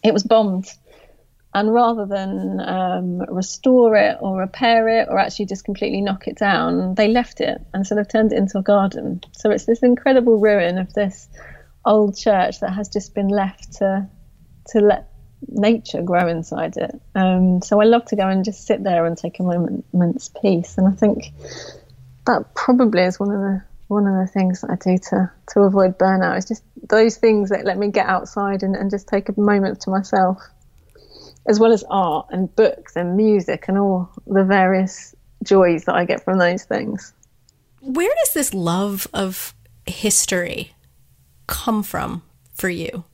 [0.05, 0.71] it was bombed
[1.55, 6.37] and rather than um, restore it or repair it or actually just completely knock it
[6.37, 9.23] down, they left it and so they've turned it into a garden.
[9.33, 11.29] So it's this incredible ruin of this
[11.85, 14.09] old church that has just been left to
[14.69, 15.09] to let
[15.47, 17.01] nature grow inside it.
[17.15, 20.77] Um, so I love to go and just sit there and take a moment's peace.
[20.77, 21.33] And I think
[22.27, 25.61] that probably is one of the one of the things that I do to to
[25.61, 26.37] avoid burnout.
[26.37, 29.81] Is just those things that let me get outside and, and just take a moment
[29.83, 30.43] to myself
[31.49, 36.05] as well as art and books and music and all the various joys that I
[36.05, 37.15] get from those things.
[37.81, 39.55] Where does this love of
[39.87, 40.73] history
[41.47, 43.05] come from for you?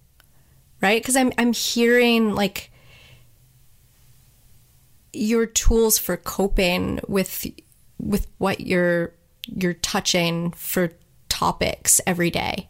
[0.83, 1.01] Right?
[1.01, 2.70] Because I'm I'm hearing like
[5.12, 7.47] your tools for coping with
[8.01, 9.14] with what you're
[9.47, 10.90] you're touching for
[11.29, 12.68] topics every day.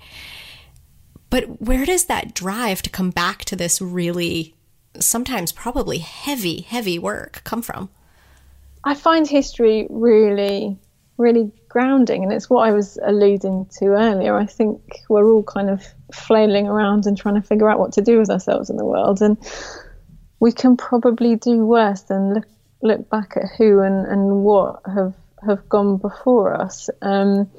[1.30, 4.54] But where does that drive to come back to this really
[5.00, 7.90] sometimes probably heavy, heavy work come from?
[8.84, 10.78] I find history really,
[11.16, 14.36] really grounding, and it's what I was alluding to earlier.
[14.36, 18.02] I think we're all kind of flailing around and trying to figure out what to
[18.02, 19.38] do with ourselves in the world, and
[20.40, 22.46] we can probably do worse than look
[22.82, 25.14] look back at who and, and what have
[25.46, 26.90] have gone before us.
[27.02, 27.50] Um,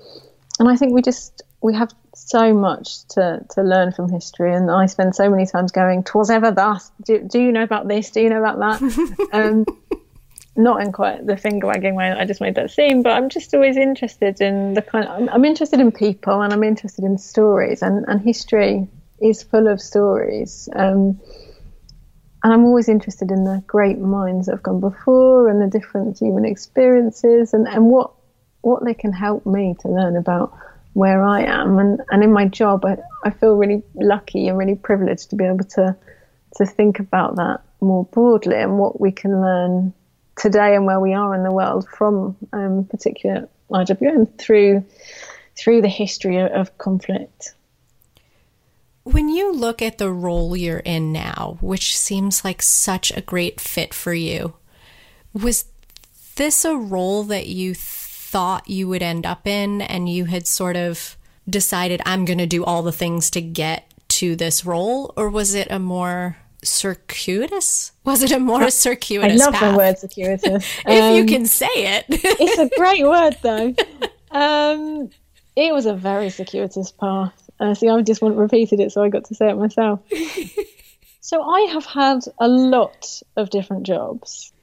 [0.59, 4.69] and I think we just we have so much to, to learn from history, and
[4.69, 8.11] I spend so many times going, "Twas ever thus." Do, do you know about this?
[8.11, 9.27] Do you know about that?
[9.33, 9.65] um,
[10.55, 13.53] not in quite the finger wagging way I just made that seem, but I'm just
[13.55, 15.07] always interested in the kind.
[15.07, 18.87] Of, I'm, I'm interested in people, and I'm interested in stories, and and history
[19.19, 20.69] is full of stories.
[20.75, 21.19] Um,
[22.43, 26.19] and I'm always interested in the great minds that have gone before and the different
[26.19, 28.11] human experiences and, and what
[28.61, 30.53] what they can help me to learn about
[30.95, 31.77] where I am.
[31.77, 35.43] And, and in my job, I, I feel really lucky and really privileged to be
[35.43, 35.95] able to,
[36.55, 39.93] to think about that more broadly and what we can learn
[40.37, 44.85] today and where we are in the world from um, particular IWM through,
[45.57, 47.55] through the history of, of conflict.
[49.03, 53.59] When you look at the role you're in now, which seems like such a great
[53.59, 54.53] fit for you,
[55.33, 55.65] was
[56.37, 57.73] this a role that you
[58.35, 61.15] thought you would end up in and you had sort of
[61.49, 65.53] decided I'm going to do all the things to get to this role or was
[65.53, 69.71] it a more circuitous was it a more circuitous I love path?
[69.71, 73.73] the word circuitous if um, you can say it it's a great word though
[74.31, 75.09] um,
[75.55, 79.09] it was a very circuitous path uh, see I just want repeated it so I
[79.09, 80.01] got to say it myself
[81.25, 84.53] So I have had a lot of different jobs.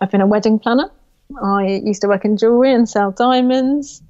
[0.00, 0.92] I've been a wedding planner.
[1.42, 4.02] I used to work in jewellery and sell diamonds.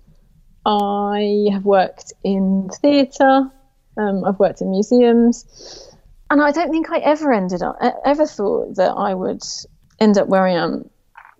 [0.64, 3.50] I have worked in theatre.
[3.96, 5.44] Um, I've worked in museums,
[6.30, 9.42] and I don't think I ever ended up ever thought that I would
[9.98, 10.88] end up where I am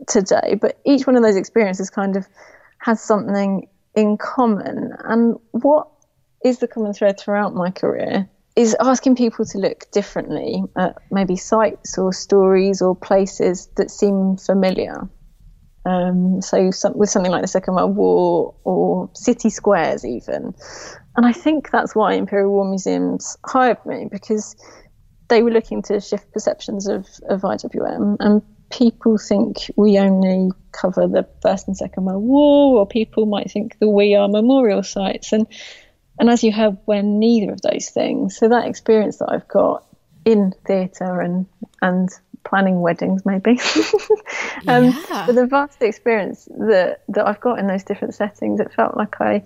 [0.09, 0.57] today.
[0.61, 2.27] But each one of those experiences kind of
[2.79, 4.93] has something in common.
[5.05, 5.89] And what
[6.45, 11.37] is the common thread throughout my career is asking people to look differently at maybe
[11.37, 15.09] sites or stories or places that seem familiar.
[15.85, 20.55] Um, so some, with something like the Second World War or city squares, even.
[21.17, 24.57] And I think that's why Imperial War Museums hired me because
[25.29, 28.17] they were looking to shift perceptions of, of IWM.
[28.21, 33.51] And people think we only cover the First and Second World War, or people might
[33.51, 35.33] think that we are memorial sites.
[35.33, 35.47] And
[36.21, 38.37] and as you have, we're neither of those things.
[38.37, 39.85] So that experience that I've got
[40.25, 41.47] in theatre and
[41.81, 42.09] and
[42.45, 43.51] planning weddings, maybe,
[44.69, 45.25] um, yeah.
[45.27, 49.21] but the vast experience that that I've got in those different settings, it felt like
[49.21, 49.43] I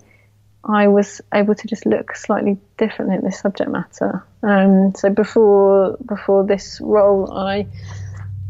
[0.63, 4.25] I was able to just look slightly differently at this subject matter.
[4.41, 7.67] Um, so before before this role, I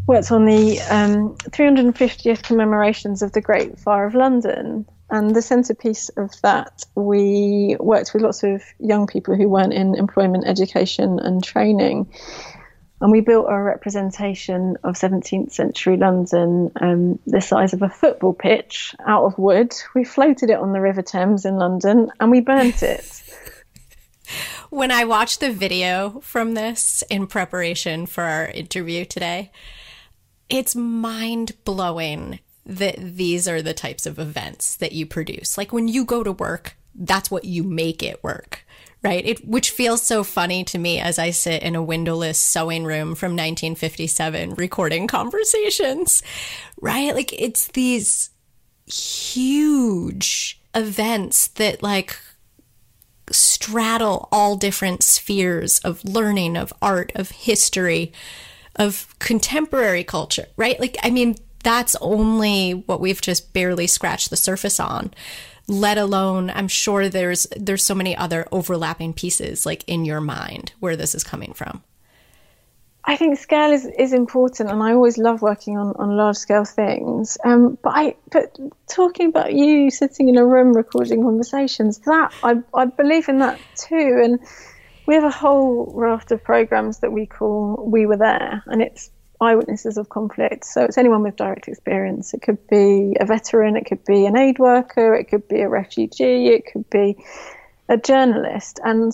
[0.05, 6.09] worked on the um, 350th commemorations of the Great Fire of London, and the centrepiece
[6.17, 11.43] of that, we worked with lots of young people who weren't in employment, education, and
[11.43, 12.11] training.
[13.03, 18.31] And we built a representation of 17th century London, um, the size of a football
[18.31, 19.73] pitch, out of wood.
[19.93, 23.21] We floated it on the River Thames in London and we burnt it.
[24.69, 29.51] when I watched the video from this in preparation for our interview today,
[30.47, 35.57] it's mind blowing that these are the types of events that you produce.
[35.57, 38.62] Like when you go to work, that's what you make it work,
[39.03, 39.25] right?
[39.25, 43.15] It, which feels so funny to me as I sit in a windowless sewing room
[43.15, 46.23] from 1957 recording conversations,
[46.81, 47.13] right?
[47.13, 48.29] Like it's these
[48.85, 52.17] huge events that like
[53.29, 58.13] straddle all different spheres of learning, of art, of history,
[58.75, 60.79] of contemporary culture, right?
[60.79, 65.13] Like, I mean, that's only what we've just barely scratched the surface on
[65.67, 70.73] let alone i'm sure there's there's so many other overlapping pieces like in your mind
[70.79, 71.83] where this is coming from
[73.05, 76.63] I think scale is, is important, and I always love working on, on large scale
[76.63, 77.37] things.
[77.43, 78.57] Um, but I but
[78.87, 83.59] talking about you sitting in a room recording conversations, that I, I believe in that
[83.75, 84.21] too.
[84.23, 84.39] And
[85.05, 89.11] we have a whole raft of programs that we call We Were There, and it's
[89.43, 90.65] eyewitnesses of conflict.
[90.65, 92.33] So it's anyone with direct experience.
[92.33, 95.69] It could be a veteran, it could be an aid worker, it could be a
[95.69, 97.17] refugee, it could be
[97.89, 98.79] a journalist.
[98.83, 99.11] And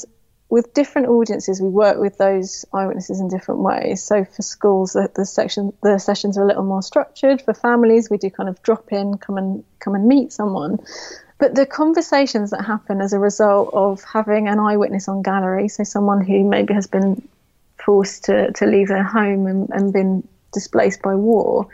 [0.50, 4.02] with different audiences, we work with those eyewitnesses in different ways.
[4.04, 7.42] So for schools, the, the section the sessions are a little more structured.
[7.42, 10.80] For families, we do kind of drop in, come and come and meet someone.
[11.38, 15.84] But the conversations that happen as a result of having an eyewitness on gallery, so
[15.84, 17.28] someone who maybe has been
[17.84, 21.68] forced to, to leave their home and, and been displaced by war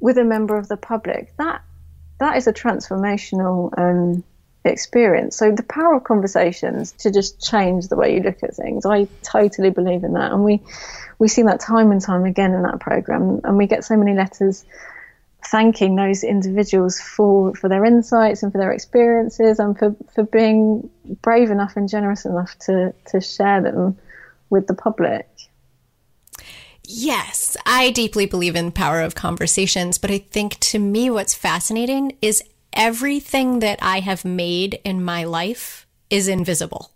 [0.00, 1.62] with a member of the public, that
[2.20, 4.24] that is a transformational um,
[4.64, 5.36] experience.
[5.36, 9.08] So the power of conversations to just change the way you look at things, I
[9.22, 10.62] totally believe in that, and we
[11.18, 14.14] we see that time and time again in that program, and we get so many
[14.14, 14.64] letters
[15.46, 20.88] thanking those individuals for for their insights and for their experiences and for for being
[21.20, 23.96] brave enough and generous enough to to share them
[24.50, 25.28] with the public.
[26.86, 31.34] Yes, I deeply believe in the power of conversations, but I think to me what's
[31.34, 32.42] fascinating is
[32.74, 36.90] everything that I have made in my life is invisible.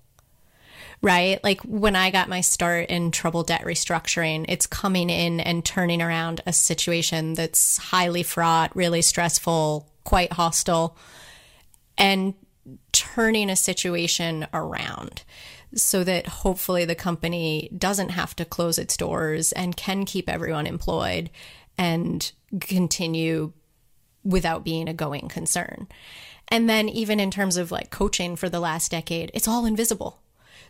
[1.00, 1.42] Right?
[1.44, 6.02] Like when I got my start in troubled debt restructuring, it's coming in and turning
[6.02, 10.96] around a situation that's highly fraught, really stressful, quite hostile,
[11.96, 12.34] and
[12.92, 15.22] turning a situation around
[15.74, 20.66] so that hopefully the company doesn't have to close its doors and can keep everyone
[20.66, 21.30] employed
[21.76, 23.52] and continue
[24.24, 25.86] without being a going concern.
[26.48, 30.20] And then, even in terms of like coaching for the last decade, it's all invisible.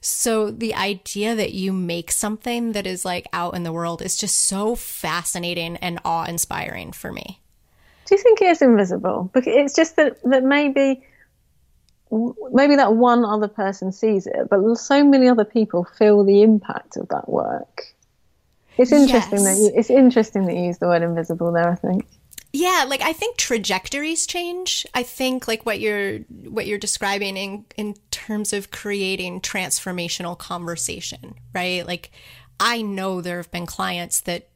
[0.00, 4.16] So, the idea that you make something that is like out in the world is
[4.16, 7.40] just so fascinating and awe inspiring for me.
[8.06, 9.30] Do you think it is invisible?
[9.32, 11.04] Because it's just that, that maybe
[12.52, 16.96] maybe that one other person sees it, but so many other people feel the impact
[16.96, 17.82] of that work.
[18.76, 19.44] It's interesting yes.
[19.44, 21.68] that you, it's interesting that you use the word invisible there.
[21.68, 22.06] I think.
[22.52, 24.86] Yeah, like I think trajectories change.
[24.94, 31.34] I think like what you're what you're describing in in terms of creating transformational conversation,
[31.52, 31.86] right?
[31.86, 32.10] Like
[32.60, 34.48] I know there have been clients that,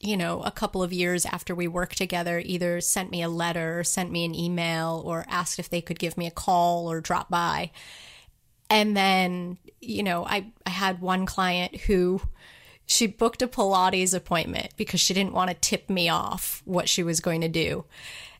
[0.00, 3.80] you know, a couple of years after we worked together, either sent me a letter
[3.80, 7.00] or sent me an email or asked if they could give me a call or
[7.00, 7.70] drop by.
[8.68, 12.20] And then, you know, I, I had one client who
[12.84, 17.02] she booked a Pilates appointment because she didn't want to tip me off what she
[17.02, 17.84] was going to do.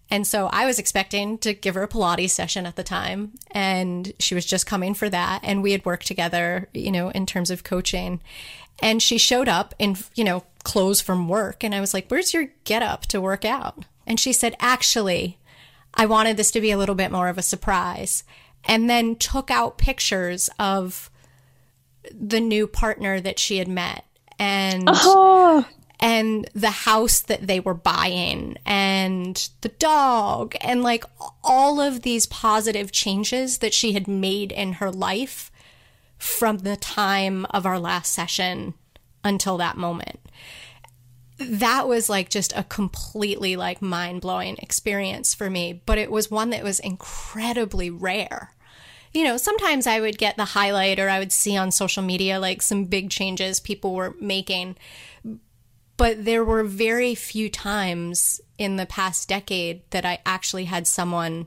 [0.09, 4.13] And so I was expecting to give her a Pilates session at the time, and
[4.21, 5.41] she was just coming for that.
[5.43, 8.21] And we had worked together, you know, in terms of coaching.
[8.81, 11.63] And she showed up in, you know, clothes from work.
[11.63, 13.85] And I was like, Where's your get up to work out?
[14.07, 15.39] And she said, Actually,
[15.95, 18.25] I wanted this to be a little bit more of a surprise.
[18.65, 21.09] And then took out pictures of
[22.13, 24.05] the new partner that she had met
[24.41, 25.65] and Oh,
[26.01, 31.05] and the house that they were buying and the dog and like
[31.43, 35.51] all of these positive changes that she had made in her life
[36.19, 38.75] from the time of our last session
[39.25, 40.21] until that moment.
[41.39, 46.51] That was like just a completely like mind-blowing experience for me, but it was one
[46.51, 48.53] that was incredibly rare
[49.17, 52.39] you know, sometimes I would get the highlight or I would see on social media
[52.39, 54.77] like some big changes people were making.
[55.97, 61.47] But there were very few times in the past decade that I actually had someone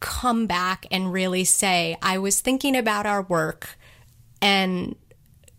[0.00, 3.76] come back and really say, I was thinking about our work
[4.40, 4.96] and,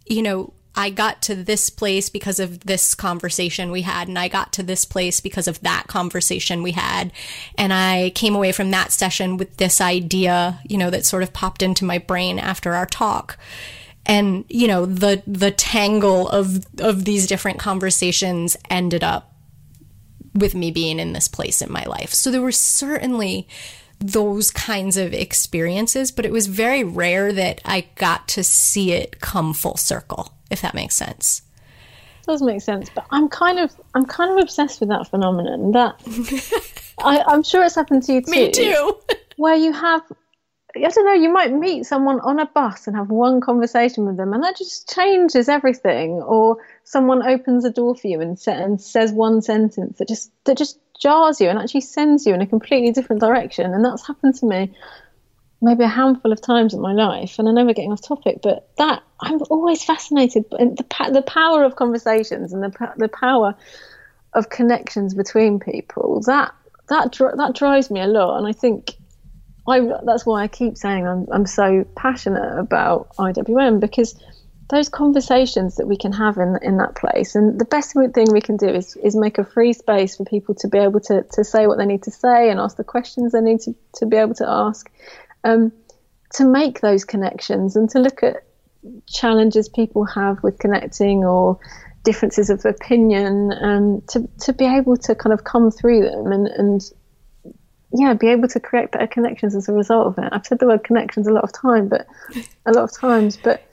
[0.07, 4.27] you know, I got to this place because of this conversation we had, and I
[4.27, 7.11] got to this place because of that conversation we had.
[7.57, 11.33] And I came away from that session with this idea, you know, that sort of
[11.33, 13.37] popped into my brain after our talk.
[14.05, 19.33] And, you know, the the tangle of of these different conversations ended up
[20.33, 22.13] with me being in this place in my life.
[22.13, 23.47] So there were certainly
[23.99, 29.19] those kinds of experiences, but it was very rare that I got to see it
[29.19, 31.41] come full circle if that makes sense.
[32.25, 35.71] Does make sense, but I'm kind of I'm kind of obsessed with that phenomenon.
[35.71, 35.95] That
[36.99, 38.31] I, I'm sure it's happened to you too.
[38.31, 38.97] Me too.
[39.37, 40.03] where you have
[40.75, 44.17] I don't know, you might meet someone on a bus and have one conversation with
[44.17, 46.21] them, and that just changes everything.
[46.21, 50.31] Or someone opens a door for you and, sa- and says one sentence that just
[50.43, 53.73] that just jars you and actually sends you in a completely different direction.
[53.73, 54.75] And that's happened to me
[55.61, 58.39] maybe a handful of times in my life, and I know we're getting off topic,
[58.41, 63.55] but that I'm always fascinated by the the power of conversations and the the power
[64.33, 66.21] of connections between people.
[66.25, 66.53] That
[66.87, 68.95] that that drives me a lot, and I think
[69.67, 74.15] I that's why I keep saying I'm I'm so passionate about IWM because
[74.69, 78.41] those conversations that we can have in in that place and the best thing we
[78.41, 81.43] can do is is make a free space for people to be able to to
[81.43, 84.15] say what they need to say and ask the questions they need to to be
[84.15, 84.89] able to ask
[85.43, 85.71] um,
[86.33, 88.43] to make those connections and to look at
[89.07, 91.59] challenges people have with connecting or
[92.03, 96.47] differences of opinion um, to, to be able to kind of come through them and,
[96.47, 96.81] and
[97.93, 100.29] yeah, be able to create better connections as a result of it.
[100.31, 102.07] I've said the word connections a lot of time, but
[102.65, 103.63] a lot of times, but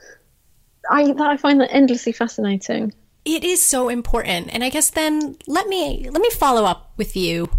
[0.90, 2.94] I I find that endlessly fascinating.
[3.24, 7.16] It is so important, and I guess then let me let me follow up with
[7.16, 7.50] you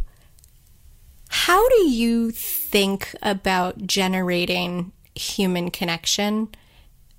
[1.48, 6.50] how do you think about generating human connection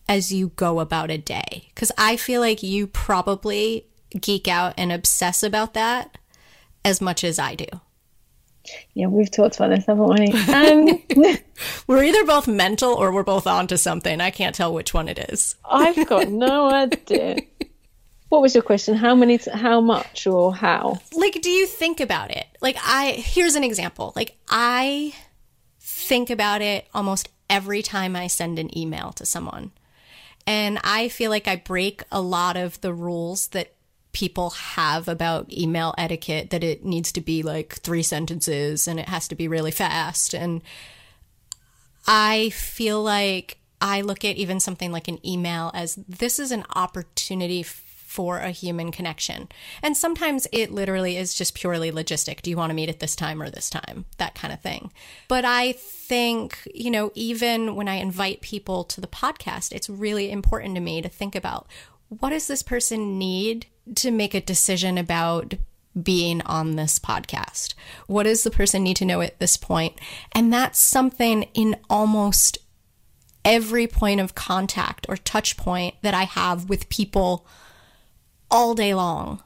[0.06, 1.70] as you go about a day?
[1.74, 3.86] Because I feel like you probably
[4.20, 6.18] geek out and obsess about that
[6.84, 7.64] as much as I do.
[8.92, 10.26] Yeah, we've talked about this, haven't we?
[10.52, 11.38] Um,
[11.86, 14.20] we're either both mental or we're both onto something.
[14.20, 15.56] I can't tell which one it is.
[15.64, 17.38] I've got no idea.
[18.28, 18.94] What was your question?
[18.94, 21.00] How many, t- how much, or how?
[21.12, 22.46] Like, do you think about it?
[22.60, 24.12] Like, I, here's an example.
[24.14, 25.14] Like, I
[25.80, 29.72] think about it almost every time I send an email to someone.
[30.46, 33.74] And I feel like I break a lot of the rules that
[34.12, 39.08] people have about email etiquette that it needs to be like three sentences and it
[39.08, 40.34] has to be really fast.
[40.34, 40.62] And
[42.06, 46.64] I feel like I look at even something like an email as this is an
[46.74, 47.62] opportunity
[48.08, 49.46] for a human connection.
[49.82, 52.40] And sometimes it literally is just purely logistic.
[52.40, 54.06] Do you want to meet at this time or this time?
[54.16, 54.90] That kind of thing.
[55.28, 60.30] But I think, you know, even when I invite people to the podcast, it's really
[60.30, 61.66] important to me to think about
[62.08, 65.52] what does this person need to make a decision about
[66.02, 67.74] being on this podcast?
[68.06, 70.00] What does the person need to know at this point?
[70.32, 72.56] And that's something in almost
[73.44, 77.46] every point of contact or touch point that I have with people
[78.50, 79.42] all day long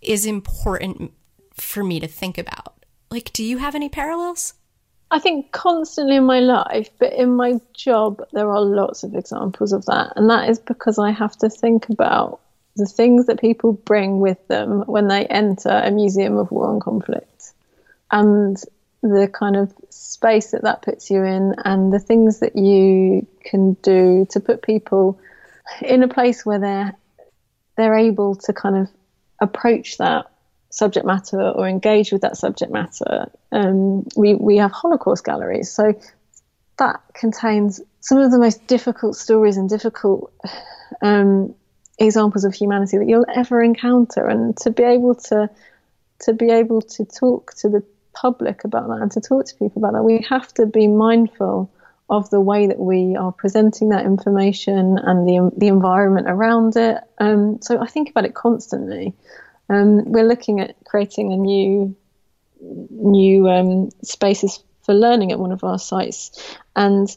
[0.00, 1.12] is important
[1.54, 2.84] for me to think about.
[3.10, 4.54] Like, do you have any parallels?
[5.10, 9.72] I think constantly in my life, but in my job, there are lots of examples
[9.74, 10.14] of that.
[10.16, 12.40] And that is because I have to think about
[12.76, 16.80] the things that people bring with them when they enter a museum of war and
[16.80, 17.52] conflict
[18.10, 18.56] and
[19.02, 23.74] the kind of space that that puts you in and the things that you can
[23.82, 25.20] do to put people
[25.82, 26.94] in a place where they're
[27.76, 28.88] they're able to kind of
[29.40, 30.26] approach that
[30.70, 33.30] subject matter or engage with that subject matter.
[33.50, 35.70] Um, we, we have Holocaust galleries.
[35.70, 35.94] So
[36.78, 40.32] that contains some of the most difficult stories and difficult
[41.02, 41.54] um,
[41.98, 44.26] examples of humanity that you'll ever encounter.
[44.26, 45.50] And to be able to
[46.20, 47.82] to be able to talk to the
[48.14, 51.68] public about that and to talk to people about that, we have to be mindful
[52.12, 56.98] of the way that we are presenting that information and the the environment around it.
[57.18, 59.14] Um, so I think about it constantly.
[59.70, 61.96] Um, we're looking at creating a new
[62.60, 67.08] new um, spaces for learning at one of our sites, and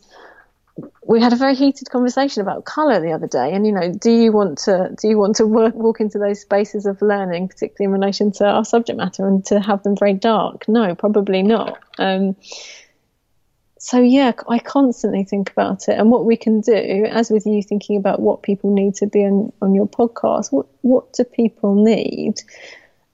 [1.05, 3.53] we had a very heated conversation about color the other day.
[3.53, 6.39] And you know, do you want to do you want to work, walk into those
[6.39, 10.13] spaces of learning, particularly in relation to our subject matter, and to have them very
[10.13, 10.69] dark?
[10.69, 11.79] No, probably not.
[11.97, 12.37] Um,
[13.85, 17.05] so yeah, I constantly think about it and what we can do.
[17.07, 20.65] As with you thinking about what people need to be on, on your podcast, what
[20.81, 22.41] what do people need,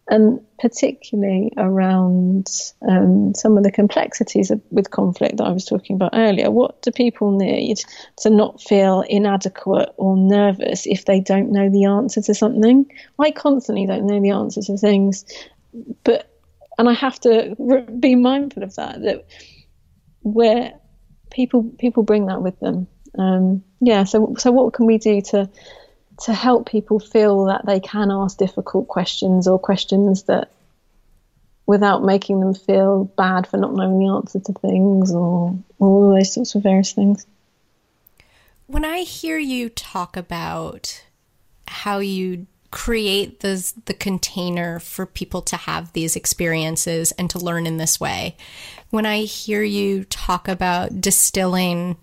[0.07, 2.47] and particularly around
[2.87, 6.49] um, some of the complexities of, with conflict that I was talking about earlier.
[6.49, 7.81] What do people need
[8.19, 12.89] to not feel inadequate or nervous if they don't know the answer to something?
[13.19, 15.25] I constantly don't know the answer to things,
[16.05, 16.33] but
[16.77, 17.57] and I have to
[17.99, 19.25] be mindful of that that
[20.21, 20.73] where
[21.31, 22.87] people people bring that with them.
[23.17, 24.03] Um, yeah.
[24.03, 25.49] So so what can we do to
[26.23, 30.51] to help people feel that they can ask difficult questions or questions that
[31.65, 36.33] without making them feel bad for not knowing the answer to things or all those
[36.33, 37.25] sorts of various things.
[38.67, 41.03] When I hear you talk about
[41.67, 47.67] how you create the the container for people to have these experiences and to learn
[47.67, 48.37] in this way.
[48.89, 51.97] When I hear you talk about distilling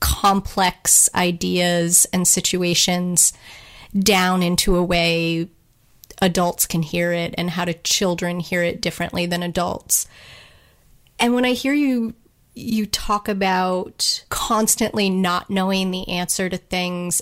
[0.00, 3.32] complex ideas and situations
[3.98, 5.48] down into a way
[6.20, 10.06] adults can hear it and how do children hear it differently than adults.
[11.18, 12.14] And when I hear you
[12.54, 17.20] you talk about constantly not knowing the answer to things,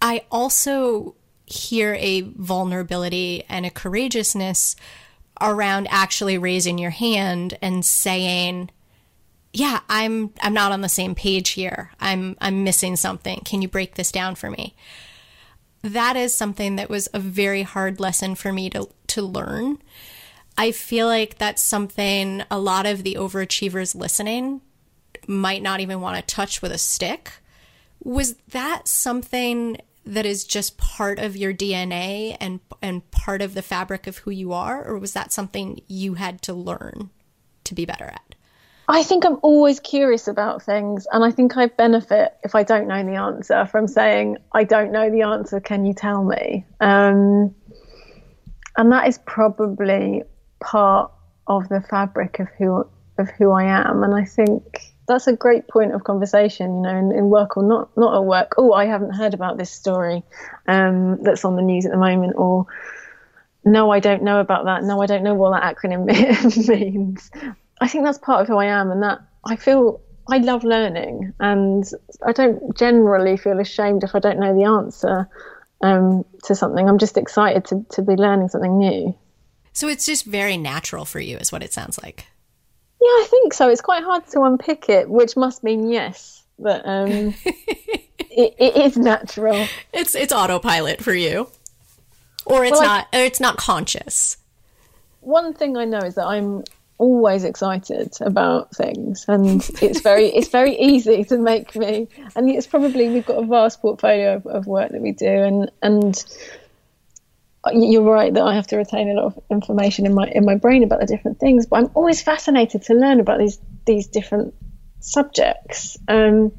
[0.00, 1.16] I also
[1.46, 4.76] hear a vulnerability and a courageousness
[5.40, 8.70] around actually raising your hand and saying
[9.52, 11.92] yeah i'm i'm not on the same page here.
[12.00, 13.40] I'm i'm missing something.
[13.44, 14.74] Can you break this down for me?
[15.82, 19.78] That is something that was a very hard lesson for me to to learn.
[20.58, 24.62] I feel like that's something a lot of the overachievers listening
[25.26, 27.32] might not even want to touch with a stick.
[28.02, 33.62] Was that something that is just part of your DNA and and part of the
[33.62, 37.10] fabric of who you are or was that something you had to learn
[37.64, 38.34] to be better at?
[38.88, 42.86] I think I'm always curious about things and I think I benefit if I don't
[42.86, 46.64] know the answer from saying I don't know the answer can you tell me?
[46.80, 47.54] Um,
[48.76, 50.22] and that is probably
[50.60, 51.10] part
[51.48, 52.86] of the fabric of who
[53.18, 56.96] of who I am and I think that's a great point of conversation, you know,
[56.96, 58.54] in, in, work or not not at work.
[58.56, 60.22] Oh, I haven't heard about this story
[60.66, 62.66] um, that's on the news at the moment, or
[63.64, 64.84] no, I don't know about that.
[64.84, 66.06] No, I don't know what that acronym
[66.68, 67.30] means.
[67.80, 71.32] I think that's part of who I am, and that I feel I love learning,
[71.40, 71.84] and
[72.24, 75.28] I don't generally feel ashamed if I don't know the answer
[75.82, 76.88] um, to something.
[76.88, 79.14] I'm just excited to to be learning something new.
[79.72, 82.26] So it's just very natural for you, is what it sounds like.
[83.06, 83.68] Yeah, I think so.
[83.68, 88.96] It's quite hard to unpick it, which must mean yes, but um, it, it is
[88.96, 89.64] natural.
[89.92, 91.48] It's it's autopilot for you,
[92.46, 93.08] or it's well, not.
[93.12, 94.38] I, or it's not conscious.
[95.20, 96.64] One thing I know is that I'm
[96.98, 102.66] always excited about things and it's very it's very easy to make me and it's
[102.66, 106.24] probably we've got a vast portfolio of, of work that we do and and
[107.74, 110.56] you're right that I have to retain a lot of information in my in my
[110.56, 114.54] brain about the different things, but I'm always fascinated to learn about these these different
[115.00, 115.96] subjects.
[116.08, 116.52] Um,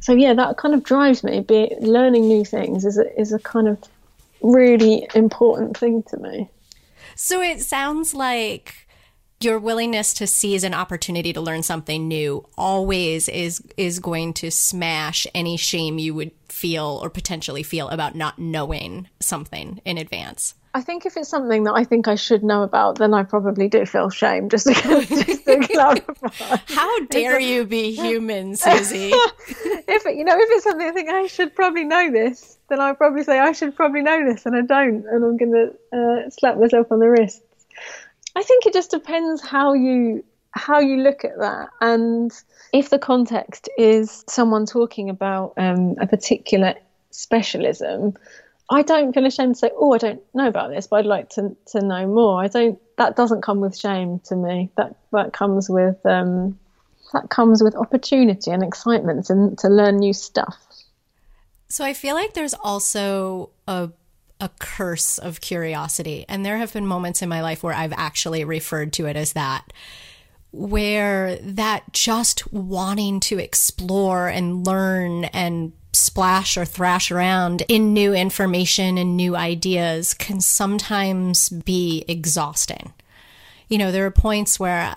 [0.00, 1.40] so yeah, that kind of drives me.
[1.40, 3.78] Be learning new things is a, is a kind of
[4.42, 6.50] really important thing to me.
[7.16, 8.83] So it sounds like
[9.44, 14.50] your willingness to seize an opportunity to learn something new always is is going to
[14.50, 20.54] smash any shame you would feel or potentially feel about not knowing something in advance.
[20.76, 23.68] I think if it's something that I think I should know about, then I probably
[23.68, 24.48] do feel shame.
[24.48, 24.72] Just to,
[25.06, 26.56] just to clarify.
[26.66, 29.10] How dare you be human, Susie?
[29.86, 32.92] if you know, if it's something I think I should probably know this, then I
[32.92, 36.30] probably say I should probably know this, and I don't, and I'm going to uh,
[36.30, 37.40] slap myself on the wrists.
[38.36, 42.32] I think it just depends how you how you look at that, and
[42.72, 46.74] if the context is someone talking about um, a particular
[47.10, 48.14] specialism
[48.70, 51.28] I don't feel ashamed to say, "Oh, I don't know about this, but I'd like
[51.30, 52.78] to to know more." I don't.
[52.96, 54.70] That doesn't come with shame to me.
[54.76, 56.58] That that comes with um,
[57.12, 60.56] that comes with opportunity and excitement and to learn new stuff.
[61.68, 63.90] So I feel like there's also a
[64.44, 68.44] a curse of curiosity, and there have been moments in my life where I've actually
[68.44, 69.72] referred to it as that
[70.54, 78.14] where that just wanting to explore and learn and splash or thrash around in new
[78.14, 82.92] information and new ideas can sometimes be exhausting.
[83.68, 84.94] You know, there are points where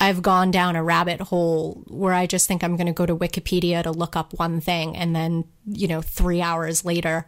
[0.00, 3.16] I've gone down a rabbit hole where I just think I'm going to go to
[3.16, 4.96] Wikipedia to look up one thing.
[4.96, 7.26] And then, you know, three hours later,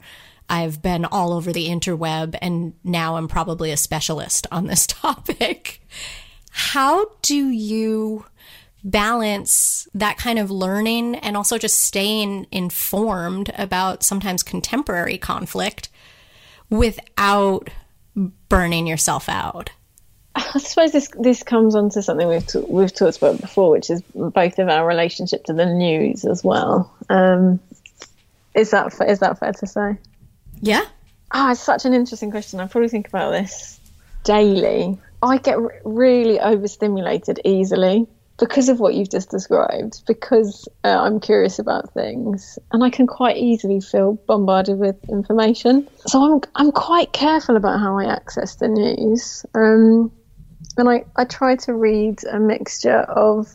[0.49, 5.83] I've been all over the interweb and now I'm probably a specialist on this topic.
[6.51, 8.25] How do you
[8.85, 15.89] balance that kind of learning and also just staying informed about sometimes contemporary conflict
[16.71, 17.71] without
[18.49, 19.71] burning yourself out?
[20.35, 24.03] I suppose this this comes on to something we've we've talked about before, which is
[24.15, 26.95] both of our relationship to the news as well.
[27.09, 27.59] Um,
[28.55, 29.99] is that is that fair to say?
[30.61, 30.85] Yeah.
[31.31, 32.61] Ah, oh, it's such an interesting question.
[32.61, 33.79] I probably think about this
[34.25, 34.99] daily.
[35.23, 38.07] I get r- really overstimulated easily
[38.39, 43.07] because of what you've just described, because uh, I'm curious about things, and I can
[43.07, 45.89] quite easily feel bombarded with information.
[46.07, 50.13] So I'm I'm quite careful about how I access the news, um,
[50.77, 53.53] and I, I try to read a mixture of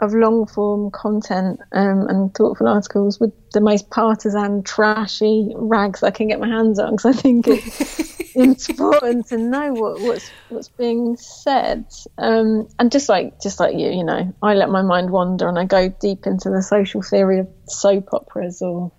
[0.00, 6.10] of long form content um, and thoughtful articles with the most partisan, trashy rags I
[6.10, 10.68] can get my hands on because I think it's important to know what, what's what's
[10.68, 11.86] being said.
[12.18, 15.58] Um, and just like just like you, you know, I let my mind wander and
[15.58, 18.92] I go deep into the social theory of soap operas or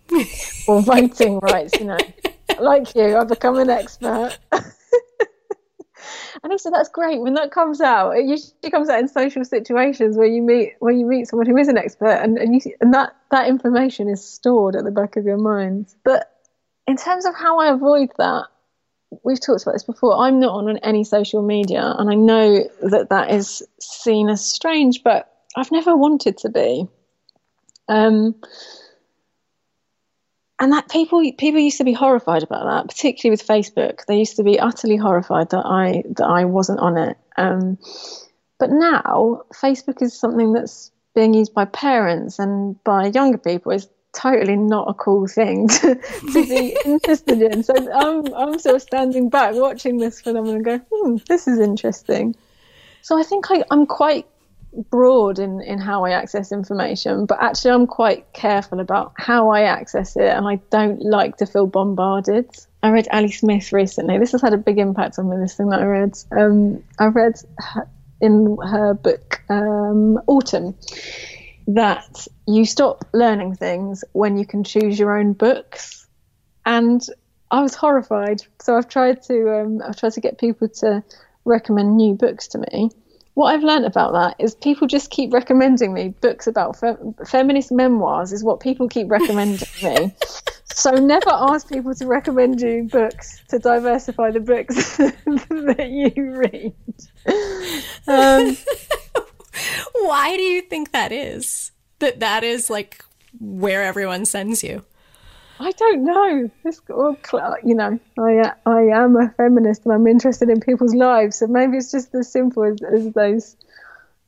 [0.68, 1.80] or voting rights.
[1.80, 1.98] You know,
[2.60, 4.38] like you, I've become an expert.
[6.44, 8.12] and also that's great when that comes out.
[8.12, 11.58] It usually comes out in social situations where you meet where you meet someone who
[11.58, 15.16] is an expert, and and, you, and that that information is stored at the back
[15.16, 15.94] of your mind.
[16.04, 16.32] But
[16.88, 18.46] in terms of how I avoid that,
[19.24, 20.18] we've talked about this before.
[20.18, 25.04] I'm not on any social media, and I know that that is seen as strange,
[25.04, 26.88] but I've never wanted to be.
[27.88, 28.36] Um,
[30.60, 34.06] and that people people used to be horrified about that, particularly with Facebook.
[34.06, 37.18] They used to be utterly horrified that I that I wasn't on it.
[37.38, 37.78] Um,
[38.60, 43.72] but now Facebook is something that's being used by parents and by younger people.
[43.72, 47.62] Is totally not a cool thing to, to be interested in.
[47.62, 51.60] So I'm I'm sort of standing back watching this phenomenon and go, hmm, this is
[51.60, 52.36] interesting.
[53.04, 54.26] So I think I, I'm quite
[54.90, 59.64] broad in, in how I access information, but actually I'm quite careful about how I
[59.64, 62.50] access it and I don't like to feel bombarded.
[62.84, 64.18] I read Ali Smith recently.
[64.18, 66.18] This has had a big impact on me, this thing that I read.
[66.32, 67.36] Um, I read
[68.22, 70.76] in her book um, Autumn
[71.68, 76.08] that you stop learning things when you can choose your own books.
[76.66, 77.06] And
[77.52, 78.42] I was horrified.
[78.62, 81.04] So I've tried to um, I've tried to get people to
[81.46, 82.92] recommend new books to me
[83.38, 87.72] what I've learned about that is people just keep recommending me books about fe- feminist
[87.72, 90.16] memoirs is what people keep recommending me.
[90.74, 96.74] So never ask people to recommend you books to diversify the books that you read.
[98.06, 98.58] Um,
[100.06, 101.72] Why do you think that is?
[101.98, 103.04] That that is like
[103.40, 104.84] where everyone sends you.
[105.60, 106.52] I don't know.
[106.64, 111.48] It's, you know, I I am a feminist and I'm interested in people's lives, so
[111.48, 113.56] maybe it's just as simple as, as those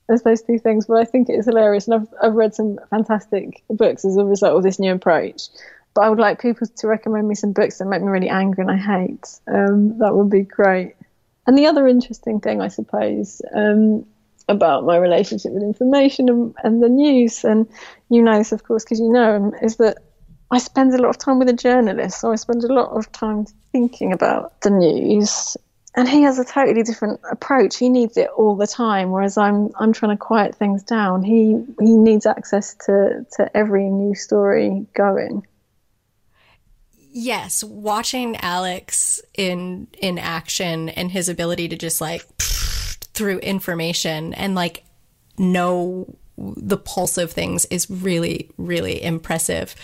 [0.09, 0.87] as those two things.
[0.87, 4.57] But I think it's hilarious, and I've I've read some fantastic books as a result
[4.57, 5.49] of this new approach.
[5.93, 8.61] But I would like people to recommend me some books that make me really angry
[8.61, 9.27] and I hate.
[9.47, 10.95] Um, that would be great.
[11.47, 14.05] And the other interesting thing, I suppose, um,
[14.47, 17.67] about my relationship with information and, and the news, and
[18.09, 19.97] you know this, of course, because you know is that
[20.51, 23.11] I spend a lot of time with a journalist, so I spend a lot of
[23.11, 25.55] time thinking about the news.
[25.95, 27.77] And he has a totally different approach.
[27.77, 31.23] He needs it all the time, whereas I'm I'm trying to quiet things down.
[31.23, 35.45] He he needs access to, to every news story going.
[37.11, 42.25] yes, watching Alex in in action and his ability to just like
[43.13, 44.83] through information and like
[45.37, 49.75] know the pulse of things is really really impressive.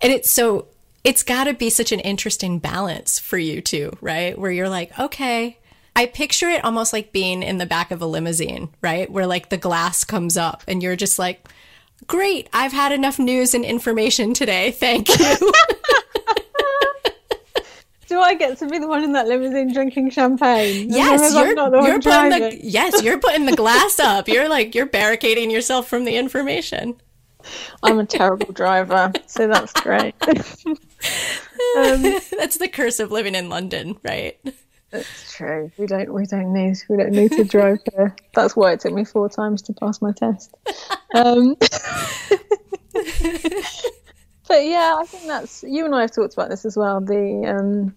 [0.00, 0.66] And it's so
[1.04, 4.36] it's got to be such an interesting balance for you too, right?
[4.36, 5.58] Where you're like, okay,
[5.94, 9.10] I picture it almost like being in the back of a limousine, right?
[9.10, 11.48] Where like the glass comes up and you're just like,
[12.06, 14.72] great, I've had enough news and information today.
[14.72, 15.16] Thank you.
[18.08, 20.90] Do I get to be the one in that limousine drinking champagne?
[20.90, 24.28] Yes, you're, you're putting the yes, you're putting the glass up.
[24.28, 27.00] You're like you're barricading yourself from the information.
[27.82, 30.14] I'm a terrible driver, so that's great.
[30.26, 30.76] um,
[32.38, 34.38] that's the curse of living in London, right?
[34.90, 35.70] That's true.
[35.76, 38.14] We don't we don't need we don't need to drive here.
[38.34, 40.54] That's why it took me four times to pass my test.
[41.14, 41.70] Um, but
[44.64, 47.00] yeah, I think that's you and I have talked about this as well.
[47.00, 47.94] The um,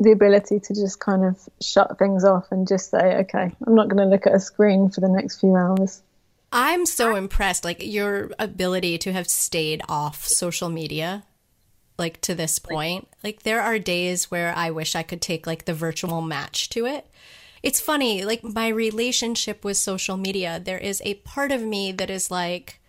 [0.00, 3.88] the ability to just kind of shut things off and just say, okay, I'm not
[3.88, 6.02] going to look at a screen for the next few hours.
[6.52, 11.24] I'm so impressed, like your ability to have stayed off social media,
[11.98, 13.08] like to this point.
[13.22, 16.86] Like there are days where I wish I could take like the virtual match to
[16.86, 17.06] it.
[17.62, 22.10] It's funny, like my relationship with social media, there is a part of me that
[22.10, 22.80] is like,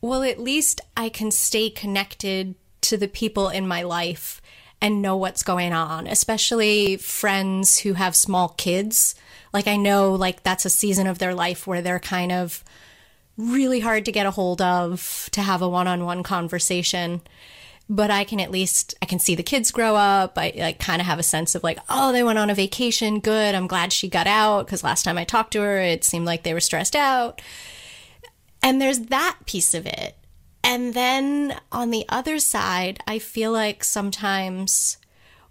[0.00, 4.40] well, at least I can stay connected to the people in my life
[4.80, 9.14] and know what's going on, especially friends who have small kids.
[9.52, 12.64] Like I know like that's a season of their life where they're kind of
[13.36, 17.20] really hard to get a hold of to have a one-on-one conversation.
[17.90, 20.36] But I can at least I can see the kids grow up.
[20.36, 23.20] I, like kind of have a sense of like, oh, they went on a vacation.
[23.20, 23.54] Good.
[23.54, 26.42] I'm glad she got out because last time I talked to her, it seemed like
[26.42, 27.40] they were stressed out.
[28.62, 30.16] And there's that piece of it.
[30.62, 34.98] And then on the other side, I feel like sometimes,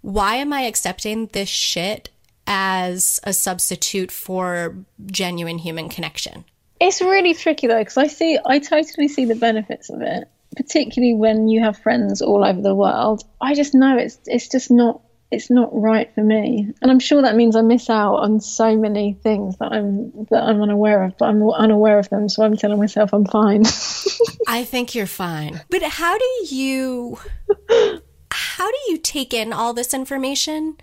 [0.00, 2.10] why am I accepting this shit
[2.48, 4.74] as a substitute for
[5.06, 6.44] genuine human connection?
[6.80, 11.14] It's really tricky though, because I see, I totally see the benefits of it, particularly
[11.14, 13.22] when you have friends all over the world.
[13.40, 17.20] I just know it's it's just not it's not right for me and i'm sure
[17.20, 21.18] that means i miss out on so many things that i'm that i'm unaware of
[21.18, 23.62] but i'm unaware of them so i'm telling myself i'm fine
[24.48, 27.18] i think you're fine but how do you
[28.30, 30.76] how do you take in all this information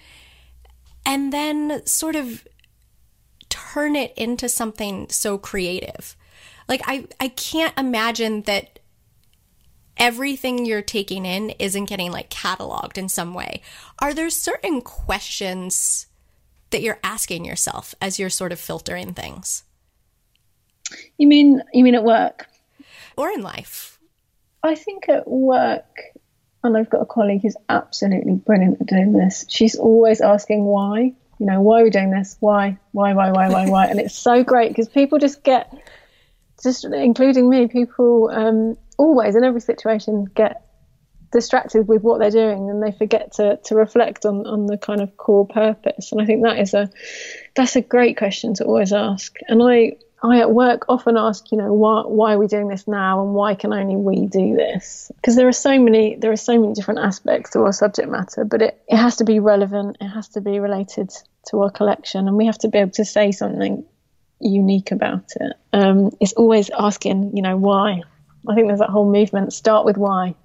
[1.06, 2.48] and then sort of
[3.50, 6.16] turn it into something so creative
[6.68, 8.80] like i i can't imagine that
[9.98, 13.62] everything you're taking in isn't getting like cataloged in some way.
[14.00, 16.08] Are there certain questions
[16.72, 19.64] that you're asking yourself as you're sort of filtering things?
[21.18, 22.48] You mean you mean at work
[23.18, 24.00] or in life?
[24.64, 25.86] I think at work
[26.66, 29.46] and I've got a colleague who's absolutely brilliant at doing this.
[29.48, 31.14] She's always asking why.
[31.40, 32.38] You know, why are we doing this?
[32.40, 32.78] Why?
[32.92, 33.88] Why, why, why, why, why?
[33.88, 35.72] And it's so great because people just get
[36.64, 40.66] just including me, people um, always in every situation get
[41.32, 45.02] distracted with what they're doing and they forget to, to reflect on, on the kind
[45.02, 46.12] of core purpose.
[46.12, 46.90] And I think that is a
[47.56, 49.36] that's a great question to always ask.
[49.48, 52.88] And I I at work often ask, you know, why why are we doing this
[52.88, 55.12] now and why can only we do this?
[55.16, 58.46] Because there are so many there are so many different aspects to our subject matter,
[58.46, 61.12] but it, it has to be relevant, it has to be related
[61.50, 63.86] to our collection and we have to be able to say something
[64.40, 65.54] unique about it.
[65.74, 68.02] Um, it's always asking, you know, why
[68.48, 69.54] I think there's that whole movement.
[69.54, 70.36] Start with why.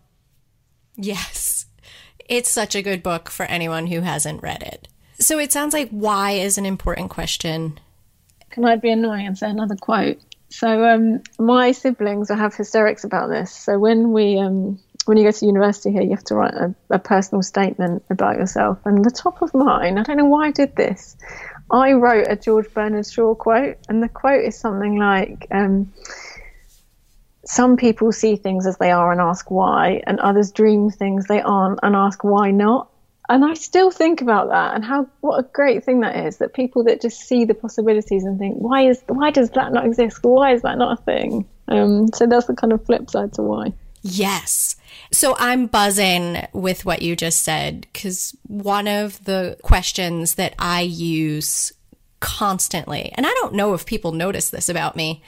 [0.96, 1.66] Yes.
[2.28, 4.88] It's such a good book for anyone who hasn't read it.
[5.18, 7.78] So it sounds like why is an important question.
[8.50, 10.18] Can I be annoying and say another quote?
[10.48, 13.54] So um, my siblings will have hysterics about this.
[13.54, 16.74] So when we um, when you go to university here, you have to write a,
[16.90, 18.78] a, personal statement about yourself.
[18.84, 21.16] And the top of mine, I don't know why I did this.
[21.70, 25.92] I wrote a George Bernard Shaw quote, and the quote is something like, um,
[27.44, 31.40] some people see things as they are and ask why, and others dream things they
[31.40, 32.88] aren't and ask why not.
[33.30, 36.52] And I still think about that and how what a great thing that is that
[36.52, 40.18] people that just see the possibilities and think why is why does that not exist?
[40.22, 41.46] Why is that not a thing?
[41.68, 43.72] Um, so that's the kind of flip side to why.
[44.02, 44.74] Yes.
[45.12, 50.80] So I'm buzzing with what you just said because one of the questions that I
[50.80, 51.72] use
[52.18, 55.22] constantly, and I don't know if people notice this about me,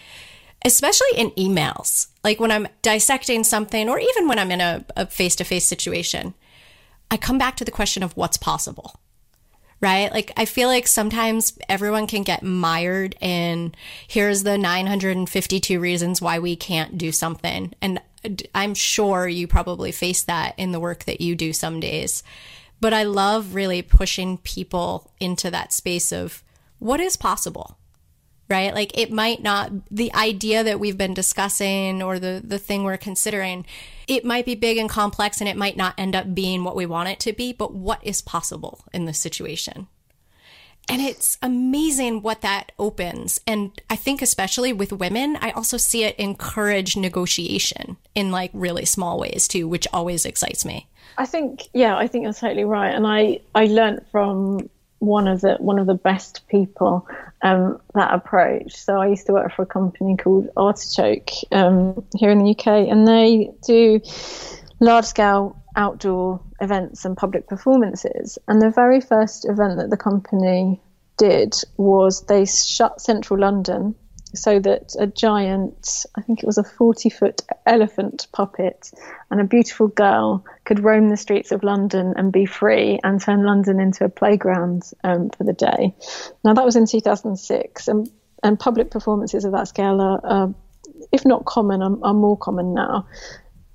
[0.65, 5.37] especially in emails, like when I'm dissecting something or even when I'm in a face
[5.37, 6.35] to face situation,
[7.13, 8.99] I come back to the question of what's possible.
[9.83, 10.11] Right?
[10.11, 13.75] Like, I feel like sometimes everyone can get mired in
[14.09, 17.75] here's the 952 reasons why we can't do something.
[17.83, 18.01] And
[18.55, 22.23] I'm sure you probably face that in the work that you do some days.
[22.81, 26.43] But I love really pushing people into that space of
[26.79, 27.77] what is possible
[28.53, 28.75] right?
[28.75, 32.99] Like it might not, the idea that we've been discussing or the, the thing we're
[32.99, 33.65] considering,
[34.07, 36.85] it might be big and complex and it might not end up being what we
[36.85, 39.89] want it to be, but what is possible in this situation?
[40.89, 43.41] And it's amazing what that opens.
[43.47, 48.85] And I think, especially with women, I also see it encourage negotiation in like really
[48.85, 50.89] small ways too, which always excites me.
[51.17, 52.93] I think, yeah, I think you're totally right.
[52.95, 54.69] And I, I learned from
[55.03, 57.07] one of the one of the best people
[57.43, 58.77] um, that approach.
[58.77, 62.67] So I used to work for a company called Artichoke um, here in the UK,
[62.89, 64.01] and they do
[64.79, 68.39] large scale outdoor events and public performances.
[68.47, 70.81] And the very first event that the company
[71.17, 73.97] did was they shut central London
[74.35, 78.91] so that a giant, I think it was a 40 foot elephant puppet,
[79.31, 83.45] and a beautiful girl could roam the streets of London and be free and turn
[83.45, 85.95] London into a playground um, for the day.
[86.45, 88.11] Now, that was in 2006, and,
[88.43, 90.55] and public performances of that scale are, are
[91.13, 93.07] if not common, are, are more common now.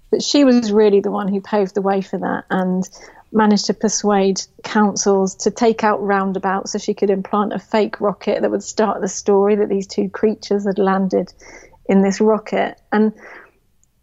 [0.10, 2.46] But she was really the one who paved the way for that.
[2.50, 2.88] And
[3.32, 8.42] managed to persuade councils to take out roundabouts so she could implant a fake rocket
[8.42, 11.34] that would start the story that these two creatures had landed
[11.88, 13.14] in this rocket and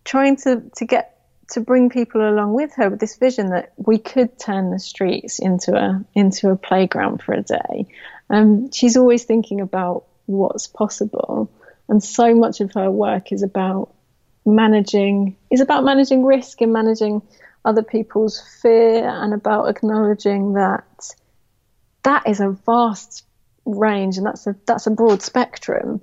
[0.05, 1.15] trying to, to get
[1.51, 5.39] to bring people along with her with this vision that we could turn the streets
[5.39, 7.87] into a into a playground for a day.
[8.31, 11.51] Um, she's always thinking about what's possible,
[11.89, 13.93] and so much of her work is about
[14.47, 17.23] managing is about managing risk and managing
[17.65, 21.15] other people's fear and about acknowledging that
[22.03, 23.25] that is a vast
[23.65, 26.01] range and that's a that's a broad spectrum.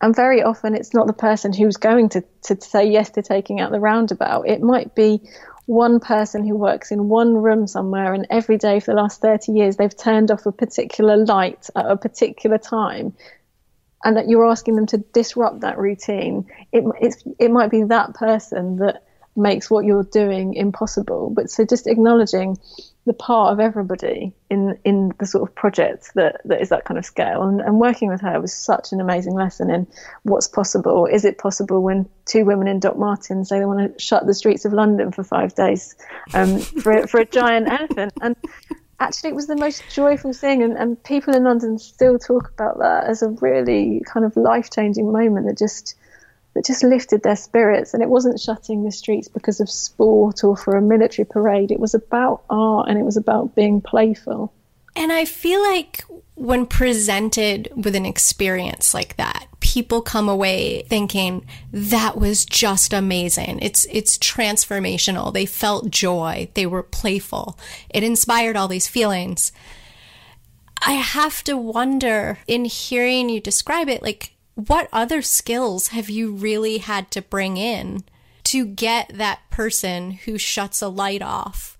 [0.00, 3.60] And very often it's not the person who's going to, to say yes to taking
[3.60, 4.48] out the roundabout.
[4.48, 5.22] It might be
[5.66, 9.52] one person who works in one room somewhere and every day for the last 30
[9.52, 13.14] years they've turned off a particular light at a particular time
[14.04, 16.46] and that you're asking them to disrupt that routine.
[16.70, 16.84] It,
[17.38, 19.02] it might be that person that
[19.36, 21.30] makes what you're doing impossible.
[21.30, 22.58] But so just acknowledging
[23.06, 26.96] the part of everybody in in the sort of project that, that is that kind
[26.96, 29.86] of scale and, and working with her was such an amazing lesson in
[30.22, 31.06] what's possible.
[31.06, 34.34] Is it possible when two women in Doc Martens say they want to shut the
[34.34, 35.94] streets of London for five days
[36.32, 38.12] um, for, for a giant elephant?
[38.22, 38.36] And
[39.00, 42.78] actually it was the most joyful thing and, and people in London still talk about
[42.78, 45.94] that as a really kind of life changing moment that just
[46.54, 47.94] that just lifted their spirits.
[47.94, 51.70] And it wasn't shutting the streets because of sport or for a military parade.
[51.70, 54.52] It was about art and it was about being playful.
[54.96, 56.04] And I feel like
[56.36, 63.58] when presented with an experience like that, people come away thinking that was just amazing.
[63.60, 65.32] It's it's transformational.
[65.32, 66.48] They felt joy.
[66.54, 67.58] They were playful.
[67.90, 69.52] It inspired all these feelings.
[70.86, 76.32] I have to wonder in hearing you describe it like what other skills have you
[76.32, 78.04] really had to bring in
[78.44, 81.76] to get that person who shuts a light off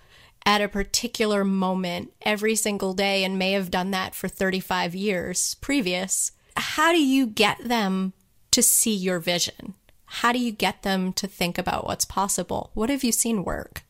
[0.46, 5.54] at a particular moment every single day and may have done that for 35 years
[5.60, 6.32] previous?
[6.56, 8.12] How do you get them
[8.50, 9.74] to see your vision?
[10.06, 12.70] How do you get them to think about what's possible?
[12.74, 13.82] What have you seen work?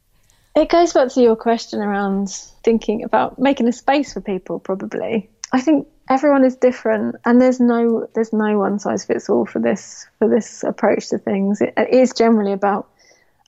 [0.55, 2.31] It goes back to your question around
[2.63, 5.29] thinking about making a space for people, probably.
[5.53, 9.59] I think everyone is different and there's no there's no one size fits all for
[9.59, 11.61] this for this approach to things.
[11.61, 12.89] It, it is generally about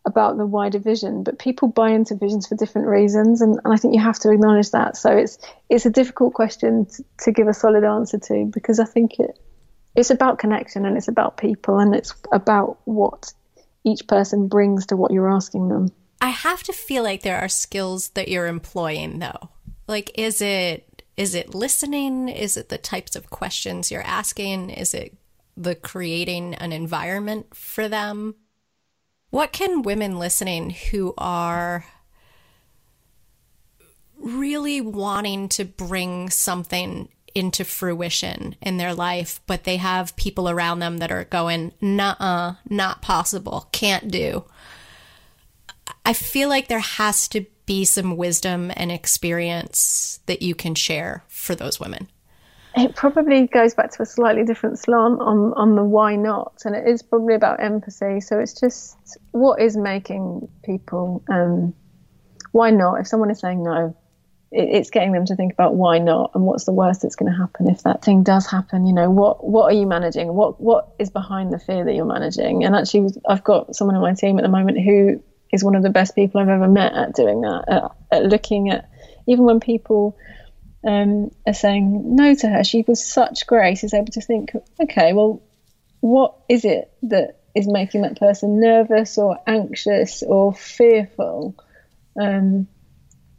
[0.04, 3.76] about the wider vision but people buy into visions for different reasons and, and i
[3.76, 4.96] think you have to acknowledge that.
[4.96, 5.38] So it's
[5.70, 9.38] it's a difficult question to, to give a solid answer to because i think it
[9.94, 13.32] it's about connection and it's about people and it's about what
[13.84, 15.88] each person brings to what you're asking them.
[16.20, 19.50] I have to feel like there are skills that you're employing though.
[19.86, 20.85] Like is it
[21.16, 22.28] is it listening?
[22.28, 24.70] Is it the types of questions you're asking?
[24.70, 25.16] Is it
[25.56, 28.34] the creating an environment for them?
[29.30, 31.84] What can women listening who are
[34.18, 40.78] really wanting to bring something into fruition in their life, but they have people around
[40.78, 44.44] them that are going, nah, not possible, can't do.
[46.04, 51.24] I feel like there has to be some wisdom and experience that you can share
[51.28, 52.08] for those women?
[52.76, 56.76] It probably goes back to a slightly different slant on, on the why not, and
[56.76, 58.20] it is probably about empathy.
[58.20, 61.74] So it's just what is making people, um,
[62.52, 63.00] why not?
[63.00, 63.96] If someone is saying no,
[64.52, 67.36] it's getting them to think about why not and what's the worst that's going to
[67.36, 70.94] happen if that thing does happen you know what what are you managing what what
[70.98, 74.38] is behind the fear that you're managing and actually i've got someone on my team
[74.38, 75.20] at the moment who
[75.52, 78.70] is one of the best people i've ever met at doing that at, at looking
[78.70, 78.88] at
[79.26, 80.16] even when people
[80.84, 85.12] um, are saying no to her she was such grace is able to think okay
[85.12, 85.42] well
[86.00, 91.56] what is it that is making that person nervous or anxious or fearful
[92.20, 92.68] um,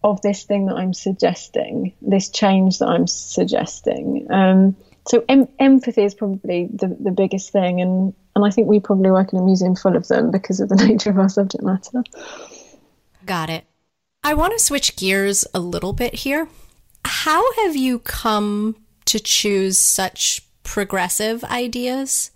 [0.04, 4.28] of this thing that I'm suggesting, this change that I'm suggesting.
[4.32, 4.76] Um,
[5.08, 9.10] so em- empathy is probably the, the biggest thing, and, and I think we probably
[9.10, 12.04] work in a museum full of them because of the nature of our subject matter.
[13.26, 13.66] Got it.
[14.24, 16.48] I want to switch gears a little bit here.
[17.04, 18.76] How have you come
[19.06, 22.32] to choose such progressive ideas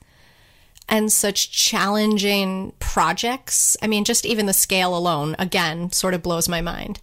[0.89, 3.77] and such challenging projects?
[3.81, 6.99] I mean, just even the scale alone, again, sort of blows my mind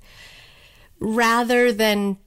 [1.01, 2.19] rather than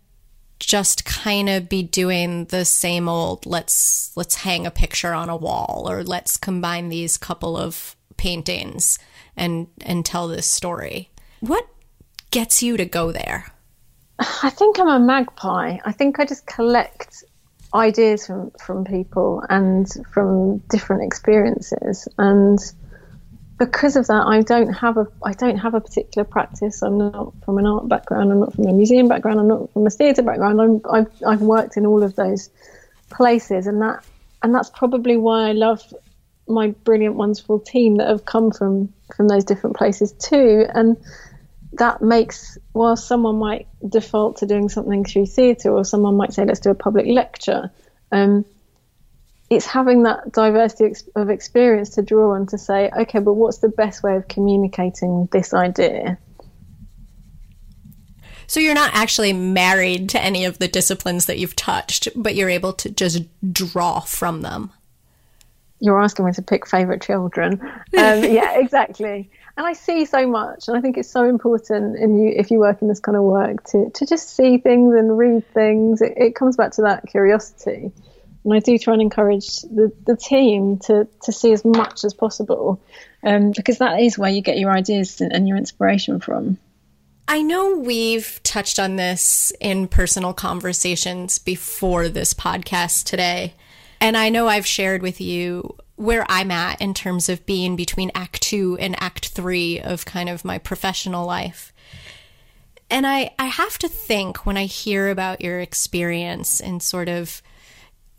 [0.62, 5.36] just kind of be doing the same old let's let's hang a picture on a
[5.36, 9.00] wall or let's combine these couple of paintings
[9.36, 11.10] and and tell this story.
[11.40, 11.68] What
[12.30, 13.52] gets you to go there?
[14.20, 15.80] I think i'm a magpie.
[15.84, 17.24] I think i just collect
[17.74, 22.08] ideas from from people and from different experiences.
[22.20, 22.60] And
[23.62, 26.82] because of that, I don't have a I don't have a particular practice.
[26.82, 28.32] I'm not from an art background.
[28.32, 29.40] I'm not from a museum background.
[29.40, 30.60] I'm not from a theatre background.
[30.60, 32.50] I'm, I've I've worked in all of those
[33.12, 34.04] places, and that
[34.42, 35.80] and that's probably why I love
[36.48, 40.66] my brilliant, wonderful team that have come from from those different places too.
[40.74, 40.98] And
[41.74, 46.46] that makes while someone might default to doing something through theatre, or someone might say,
[46.46, 47.70] let's do a public lecture.
[48.12, 48.44] Um,
[49.52, 53.68] it's having that diversity of experience to draw on to say, okay, but what's the
[53.68, 56.18] best way of communicating this idea?
[58.48, 62.50] So you're not actually married to any of the disciplines that you've touched, but you're
[62.50, 64.72] able to just draw from them.
[65.82, 67.60] You're asking me to pick favorite children.
[67.62, 67.84] Um,
[68.24, 69.30] yeah, exactly.
[69.58, 72.60] And I see so much, and I think it's so important in you if you
[72.60, 76.02] work in this kind of work to to just see things and read things.
[76.02, 77.92] It, it comes back to that curiosity
[78.44, 82.14] and I do try and encourage the, the team to, to see as much as
[82.14, 82.82] possible
[83.24, 86.58] um, because that is where you get your ideas and your inspiration from.
[87.28, 93.54] I know we've touched on this in personal conversations before this podcast today.
[94.02, 98.12] And I know I've shared with you where I'm at in terms of being between
[98.16, 101.72] Act Two and Act Three of kind of my professional life.
[102.90, 107.42] And I, I have to think when I hear about your experience and sort of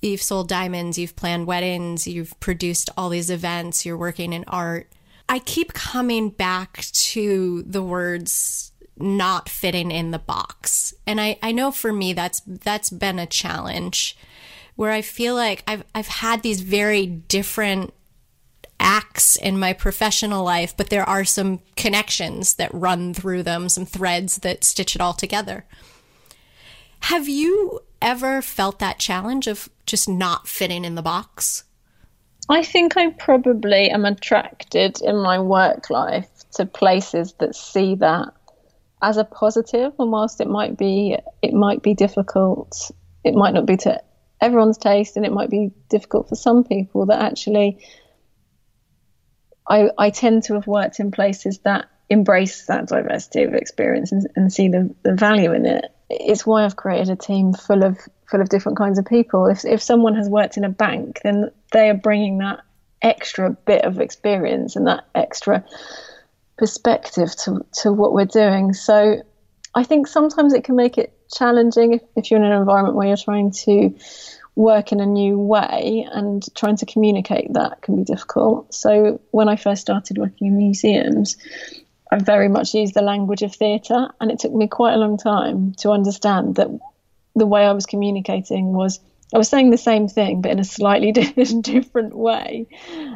[0.02, 4.90] you've sold diamonds, you've planned weddings, you've produced all these events, you're working in art.
[5.28, 10.92] I keep coming back to the words not fitting in the box.
[11.06, 14.16] And I, I know for me that's that's been a challenge
[14.76, 17.94] where I feel like I've I've had these very different
[18.78, 23.86] acts in my professional life, but there are some connections that run through them, some
[23.86, 25.64] threads that stitch it all together.
[27.06, 31.64] Have you ever felt that challenge of just not fitting in the box?
[32.48, 38.32] I think I probably am attracted in my work life to places that see that
[39.02, 39.92] as a positive.
[39.98, 42.90] and whilst it might be it might be difficult
[43.22, 44.02] it might not be to
[44.40, 47.78] everyone's taste and it might be difficult for some people that actually
[49.68, 54.26] I, I tend to have worked in places that embrace that diversity of experience and,
[54.36, 57.98] and see the, the value in it it's why I've created a team full of
[58.32, 59.46] full of different kinds of people.
[59.46, 62.60] If if someone has worked in a bank, then they are bringing that
[63.00, 65.64] extra bit of experience and that extra
[66.56, 68.72] perspective to to what we're doing.
[68.72, 69.22] So
[69.74, 73.06] I think sometimes it can make it challenging if, if you're in an environment where
[73.06, 73.94] you're trying to
[74.54, 78.74] work in a new way and trying to communicate that can be difficult.
[78.74, 81.38] So when I first started working in museums,
[82.10, 85.16] I very much used the language of theatre, and it took me quite a long
[85.16, 86.68] time to understand that
[87.34, 89.00] the way I was communicating was
[89.34, 91.10] I was saying the same thing, but in a slightly
[91.62, 92.66] different way.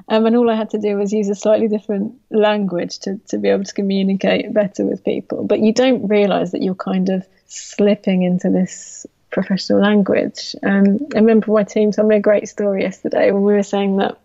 [0.09, 3.38] Um, and all I had to do was use a slightly different language to, to
[3.38, 5.44] be able to communicate better with people.
[5.44, 10.56] But you don't realize that you're kind of slipping into this professional language.
[10.62, 13.98] Um, I remember my team told me a great story yesterday when we were saying
[13.98, 14.18] that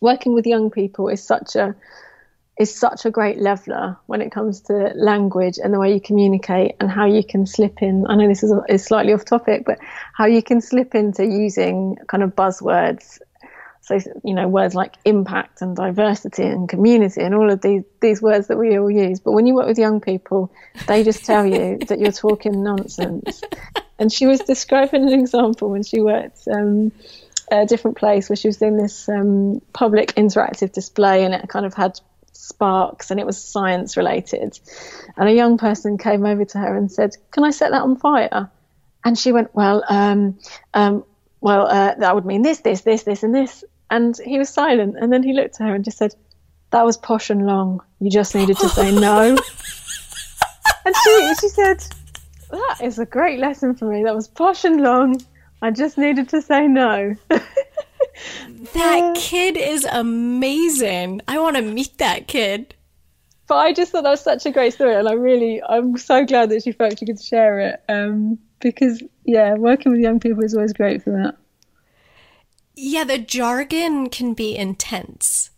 [0.00, 1.74] working with young people is such a
[2.58, 6.76] is such a great leveler when it comes to language and the way you communicate
[6.80, 8.06] and how you can slip in.
[8.06, 9.78] I know this is, is slightly off topic, but
[10.12, 13.18] how you can slip into using kind of buzzwords
[13.84, 18.22] So, you know, words like impact and diversity and community and all of these, these
[18.22, 19.18] words that we all use.
[19.18, 20.52] But when you work with young people,
[20.86, 23.42] they just tell you that you're talking nonsense.
[23.98, 26.92] And she was describing an example when she worked um,
[27.50, 31.48] at a different place where she was doing this um, public interactive display and it
[31.48, 31.98] kind of had
[32.42, 34.58] sparks and it was science related.
[35.16, 37.96] And a young person came over to her and said, Can I set that on
[37.96, 38.50] fire?
[39.04, 40.38] And she went, Well, um,
[40.74, 41.04] um,
[41.40, 43.64] well, uh, that would mean this, this, this, this, and this.
[43.90, 44.96] And he was silent.
[44.98, 46.14] And then he looked at her and just said,
[46.70, 47.80] That was posh and long.
[48.00, 49.28] You just needed to say no.
[50.84, 51.84] and she, she said,
[52.50, 54.02] That is a great lesson for me.
[54.02, 55.22] That was posh and long.
[55.60, 57.14] I just needed to say no.
[58.74, 61.22] that kid is amazing.
[61.28, 62.74] I want to meet that kid.
[63.48, 66.24] But I just thought that was such a great story, and I really, I'm so
[66.24, 67.82] glad that she felt she could share it.
[67.88, 71.36] Um, because yeah, working with young people is always great for that.
[72.74, 75.50] Yeah, the jargon can be intense.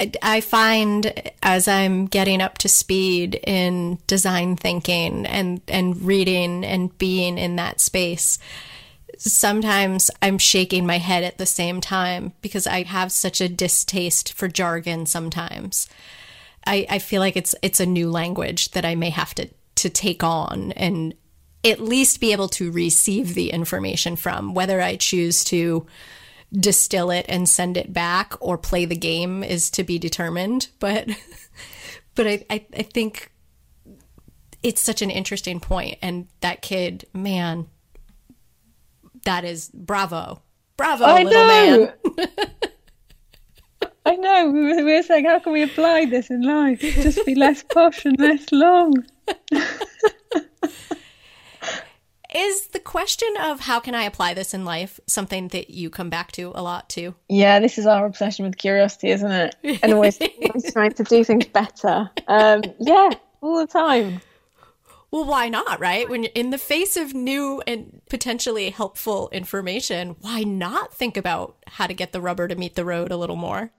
[0.00, 6.64] I, I find as I'm getting up to speed in design thinking and and reading
[6.64, 8.38] and being in that space,
[9.18, 14.32] sometimes I'm shaking my head at the same time because I have such a distaste
[14.32, 15.88] for jargon sometimes.
[16.66, 19.90] I, I feel like it's it's a new language that I may have to to
[19.90, 21.14] take on and
[21.64, 25.86] at least be able to receive the information from whether I choose to
[26.52, 30.68] distill it and send it back or play the game is to be determined.
[30.78, 31.08] But
[32.14, 33.30] but I, I, I think
[34.62, 37.66] it's such an interesting point and that kid, man,
[39.26, 40.42] that is bravo.
[40.76, 41.92] Bravo, I little know.
[42.08, 42.28] man.
[44.06, 44.50] I know.
[44.50, 46.80] We were saying, how can we apply this in life?
[46.80, 49.04] Just be less posh and less long.
[52.34, 56.08] is the question of how can I apply this in life something that you come
[56.08, 57.16] back to a lot too?
[57.28, 59.56] Yeah, this is our obsession with curiosity, isn't it?
[59.82, 62.08] And always, always trying to do things better.
[62.28, 64.20] Um, yeah, all the time.
[65.16, 66.06] Well, why not, right?
[66.10, 71.56] When you're in the face of new and potentially helpful information, why not think about
[71.66, 73.70] how to get the rubber to meet the road a little more?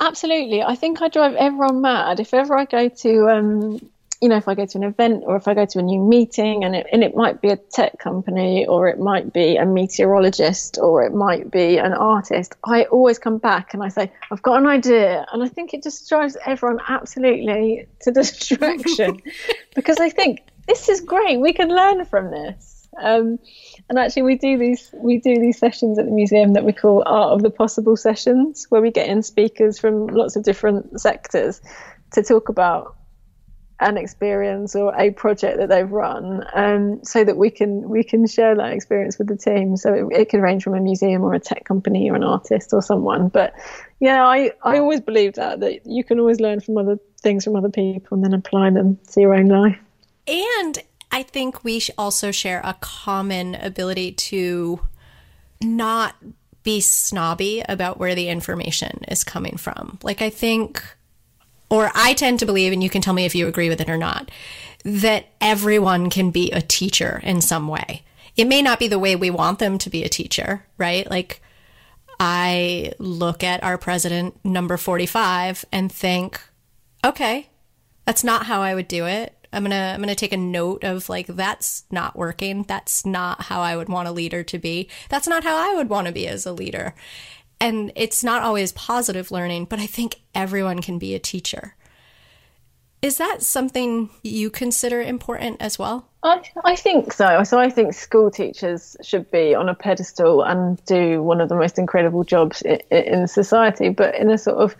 [0.00, 0.60] Absolutely.
[0.60, 2.18] I think I drive everyone mad.
[2.18, 3.90] If ever I go to, um,
[4.20, 6.00] you know, if I go to an event or if I go to a new
[6.00, 9.64] meeting and it, and it might be a tech company or it might be a
[9.64, 14.42] meteorologist or it might be an artist, I always come back and I say, I've
[14.42, 15.26] got an idea.
[15.32, 19.22] And I think it just drives everyone absolutely to distraction
[19.76, 21.40] because I think this is great.
[21.40, 22.88] We can learn from this.
[23.00, 23.38] Um,
[23.88, 27.02] and actually, we do these we do these sessions at the museum that we call
[27.06, 31.60] Art of the Possible sessions, where we get in speakers from lots of different sectors
[32.12, 32.96] to talk about
[33.80, 38.26] an experience or a project that they've run, um, so that we can we can
[38.26, 39.76] share that experience with the team.
[39.76, 42.74] So it, it, can range from a museum or a tech company or an artist
[42.74, 43.28] or someone.
[43.28, 43.54] But
[44.00, 47.56] yeah, I I always believe that that you can always learn from other things from
[47.56, 49.78] other people and then apply them to your own life.
[50.26, 50.78] And
[51.10, 54.80] I think we also share a common ability to
[55.60, 56.16] not
[56.62, 59.98] be snobby about where the information is coming from.
[60.02, 60.82] Like, I think,
[61.68, 63.90] or I tend to believe, and you can tell me if you agree with it
[63.90, 64.30] or not,
[64.84, 68.04] that everyone can be a teacher in some way.
[68.36, 71.08] It may not be the way we want them to be a teacher, right?
[71.10, 71.42] Like,
[72.18, 76.40] I look at our president, number 45, and think,
[77.04, 77.48] okay,
[78.06, 79.41] that's not how I would do it.
[79.52, 82.64] I'm gonna I'm gonna take a note of like that's not working.
[82.64, 84.88] That's not how I would want a leader to be.
[85.08, 86.94] That's not how I would want to be as a leader.
[87.60, 91.76] And it's not always positive learning, but I think everyone can be a teacher.
[93.02, 96.08] Is that something you consider important as well?
[96.22, 97.42] I, I think so.
[97.42, 101.56] So I think school teachers should be on a pedestal and do one of the
[101.56, 103.88] most incredible jobs in, in society.
[103.88, 104.76] But in a sort of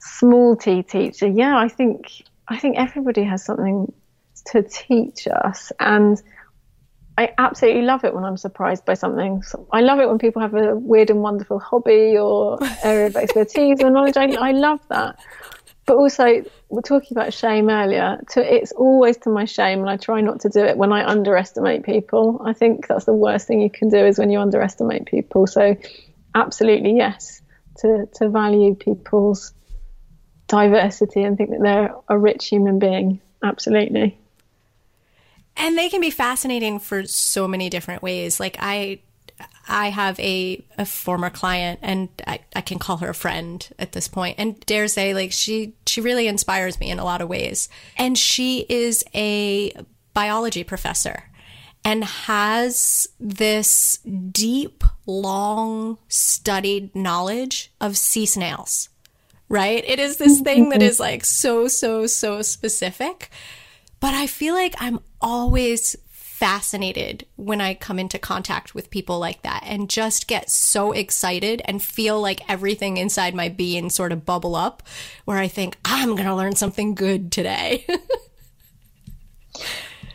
[0.00, 3.92] small t teacher, yeah, I think I think everybody has something
[4.46, 5.72] to teach us.
[5.78, 6.20] And
[7.16, 9.42] I absolutely love it when I'm surprised by something.
[9.72, 13.80] I love it when people have a weird and wonderful hobby or area of expertise
[13.82, 14.16] or knowledge.
[14.16, 15.20] I, I love that.
[15.86, 18.20] But also, we're talking about shame earlier.
[18.30, 21.04] To, it's always to my shame, and I try not to do it when I
[21.04, 22.40] underestimate people.
[22.44, 25.46] I think that's the worst thing you can do is when you underestimate people.
[25.46, 25.76] So,
[26.34, 27.42] absolutely yes,
[27.78, 29.52] to to value people's
[30.50, 33.20] diversity and think that they're a rich human being.
[33.42, 34.18] Absolutely.
[35.56, 38.40] And they can be fascinating for so many different ways.
[38.40, 39.00] Like I
[39.68, 43.92] I have a, a former client and I, I can call her a friend at
[43.92, 47.28] this point and dare say like she she really inspires me in a lot of
[47.28, 47.68] ways.
[47.96, 49.72] And she is a
[50.12, 51.30] biology professor
[51.84, 58.89] and has this deep long studied knowledge of sea snails,
[59.50, 59.84] right?
[59.86, 61.24] It is this thing that is like mm-hmm.
[61.24, 63.30] so, so, so specific.
[63.98, 69.42] But I feel like I'm always fascinated when I come into contact with people like
[69.42, 74.24] that and just get so excited and feel like everything inside my being sort of
[74.24, 74.82] bubble up
[75.26, 77.86] where I think, I'm going to learn something good today.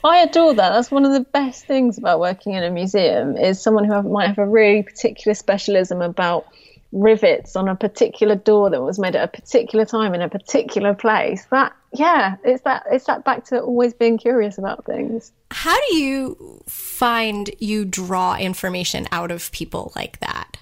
[0.03, 0.69] I adore that.
[0.69, 4.05] That's one of the best things about working in a museum is someone who have,
[4.05, 6.47] might have a really particular specialism about
[6.95, 10.93] rivets on a particular door that was made at a particular time in a particular
[10.93, 11.45] place.
[11.51, 15.31] That yeah, it's that it's that back to always being curious about things.
[15.51, 20.57] How do you find you draw information out of people like that?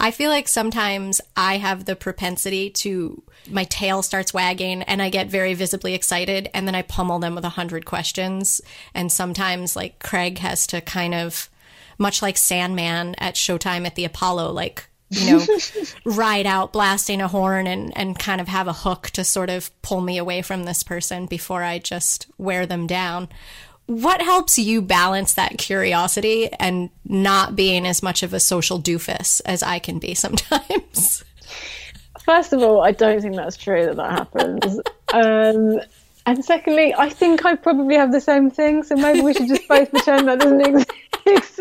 [0.00, 5.10] I feel like sometimes I have the propensity to my tail starts wagging and I
[5.10, 8.60] get very visibly excited and then I pummel them with a hundred questions.
[8.94, 11.48] And sometimes like Craig has to kind of
[11.98, 15.46] much like Sandman at Showtime at the Apollo, like you know,
[16.04, 19.70] ride out blasting a horn and, and kind of have a hook to sort of
[19.82, 23.28] pull me away from this person before I just wear them down.
[23.86, 29.40] What helps you balance that curiosity and not being as much of a social doofus
[29.46, 31.24] as I can be sometimes?
[32.20, 34.80] First of all, I don't think that's true that that happens.
[35.14, 35.80] um,
[36.26, 39.66] and secondly, I think I probably have the same thing, so maybe we should just
[39.66, 40.86] both pretend that doesn't
[41.24, 41.60] exist.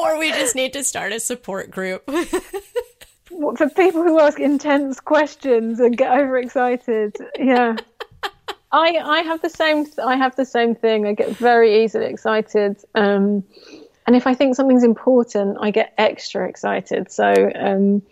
[0.00, 2.04] Or we just need to start a support group.
[3.56, 7.16] For people who ask intense questions and get overexcited.
[7.38, 7.76] Yeah.
[8.72, 11.06] I I have the same I have the same thing.
[11.06, 12.76] I get very easily excited.
[12.94, 13.44] Um,
[14.06, 17.10] and if I think something's important, I get extra excited.
[17.10, 18.02] So um,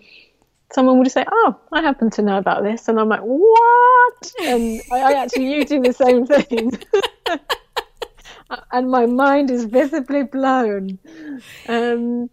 [0.73, 4.33] someone will just say, "Oh, I happen to know about this," and I'm like, "What?"
[4.43, 6.79] And I, I actually you do the same thing.
[8.73, 10.99] and my mind is visibly blown.
[11.69, 12.31] Um,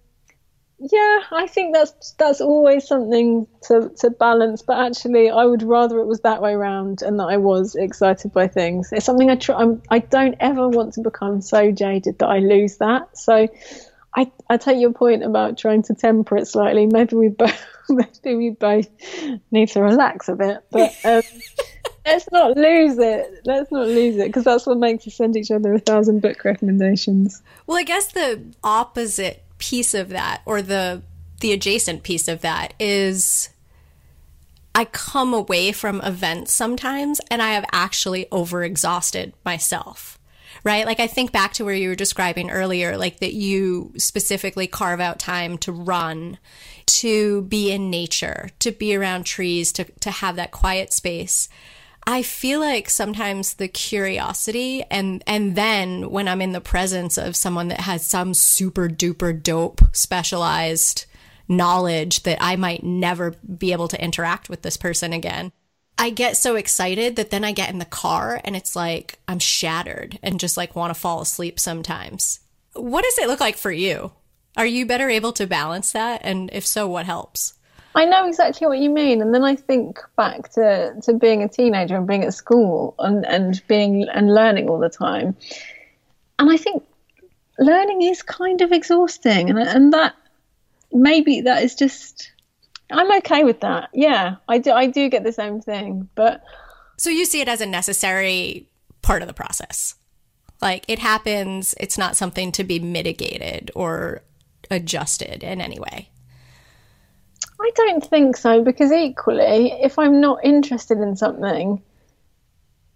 [0.80, 4.64] yeah, I think that's that's always something to, to balance.
[4.64, 8.34] But actually, I would rather it was that way around, and that I was excited
[8.34, 8.90] by things.
[8.92, 9.58] It's something I try.
[9.58, 13.16] I'm, I don't ever want to become so jaded that I lose that.
[13.16, 13.48] So,
[14.16, 16.88] I I take your point about trying to temper it slightly.
[16.88, 18.90] Maybe we both maybe we both
[19.52, 20.96] need to relax a bit, but.
[21.04, 21.22] Um,
[22.06, 23.42] let's not lose it.
[23.46, 26.44] Let's not lose it because that's what makes us send each other a thousand book
[26.44, 27.42] recommendations.
[27.68, 31.02] Well, I guess the opposite piece of that, or the
[31.40, 33.50] the adjacent piece of that, is
[34.74, 40.18] I come away from events sometimes and I have actually overexhausted myself.
[40.64, 40.86] Right?
[40.86, 45.00] Like I think back to where you were describing earlier, like that you specifically carve
[45.00, 46.38] out time to run,
[46.86, 51.50] to be in nature, to be around trees, to, to have that quiet space.
[52.08, 57.36] I feel like sometimes the curiosity and and then when I'm in the presence of
[57.36, 61.06] someone that has some super duper dope specialized
[61.48, 65.52] knowledge that I might never be able to interact with this person again.
[65.98, 69.40] I get so excited that then I get in the car and it's like I'm
[69.40, 72.40] shattered and just like want to fall asleep sometimes.
[72.74, 74.12] What does it look like for you?
[74.58, 76.22] Are you better able to balance that?
[76.24, 77.54] And if so, what helps?
[77.94, 81.50] I know exactly what you mean, and then I think back to, to being a
[81.50, 85.36] teenager and being at school and, and being and learning all the time,
[86.40, 86.84] and I think
[87.60, 90.16] learning is kind of exhausting, and and that
[90.94, 92.32] maybe that is just
[92.92, 93.90] I'm okay with that.
[93.94, 96.44] Yeah, I do I do get the same thing, but
[96.98, 98.70] so you see it as a necessary
[99.02, 99.96] part of the process,
[100.62, 101.76] like it happens.
[101.80, 104.22] It's not something to be mitigated or
[104.70, 106.11] adjusted in any way.
[107.62, 111.84] I don't think so because equally, if I'm not interested in something,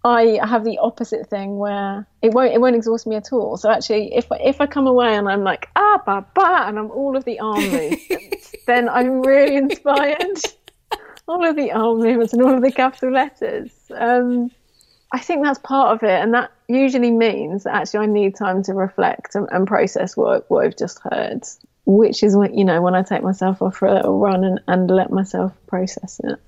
[0.04, 3.56] I have the opposite thing where it won't it won't exhaust me at all.
[3.56, 6.90] So actually, if if I come away and I'm like ah ba ba and I'm
[6.90, 10.38] all of the arm movements, then I'm really inspired.
[11.28, 13.72] all of the arm movements and all of the capital letters.
[13.90, 14.50] Um,
[15.12, 18.64] I think that's part of it, and that usually means that actually I need time
[18.64, 21.42] to reflect and, and process what what I've just heard
[21.86, 24.60] which is when you know when I take myself off for a little run and,
[24.66, 26.38] and let myself process it.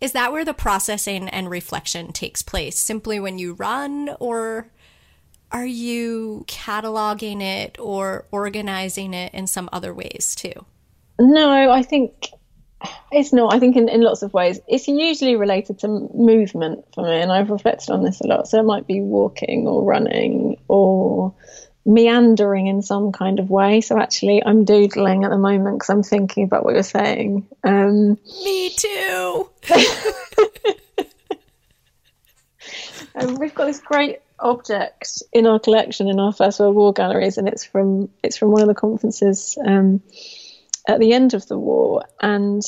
[0.00, 2.78] Is that where the processing and reflection takes place?
[2.78, 4.70] Simply when you run, or
[5.50, 10.64] are you cataloging it or organizing it in some other ways too?
[11.18, 12.28] No, I think
[13.10, 13.54] it's not.
[13.54, 14.60] I think in, in lots of ways.
[14.68, 18.48] It's usually related to movement for me, and I've reflected on this a lot.
[18.48, 21.34] So it might be walking or running or
[21.86, 23.80] meandering in some kind of way.
[23.80, 27.46] So actually, I'm doodling at the moment because I'm thinking about what you're saying.
[27.62, 29.48] Um, Me too.
[33.14, 37.38] um, we've got this great object in our collection in our First World War galleries,
[37.38, 40.02] and it's from it's from one of the conferences um,
[40.88, 42.62] at the end of the war, and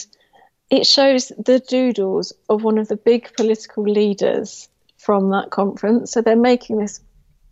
[0.70, 6.12] it shows the doodles of one of the big political leaders from that conference.
[6.12, 7.00] So they're making this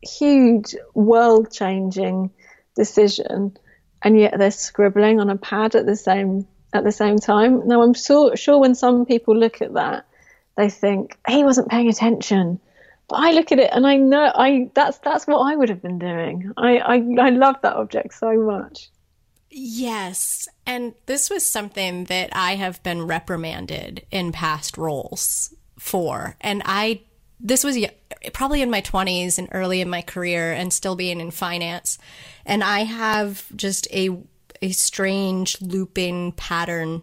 [0.07, 2.31] huge, world changing
[2.75, 3.57] decision,
[4.03, 7.67] and yet they're scribbling on a pad at the same at the same time.
[7.67, 10.07] Now I'm so, sure when some people look at that,
[10.57, 12.61] they think he wasn't paying attention.
[13.09, 15.83] But I look at it and I know I that's that's what I would have
[15.83, 16.53] been doing.
[16.57, 18.91] I I, I love that object so much.
[19.59, 20.49] Yes.
[20.67, 26.37] And this was something that I have been reprimanded in past roles for.
[26.43, 27.01] And I,
[27.41, 27.79] this was
[28.33, 31.99] probably in my 20s and early in my career and still being in finance.
[32.45, 34.19] And I have just a,
[34.63, 37.03] a strange looping pattern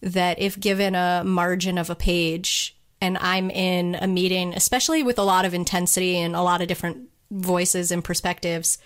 [0.00, 5.18] that if given a margin of a page and I'm in a meeting, especially with
[5.18, 8.78] a lot of intensity and a lot of different voices and perspectives,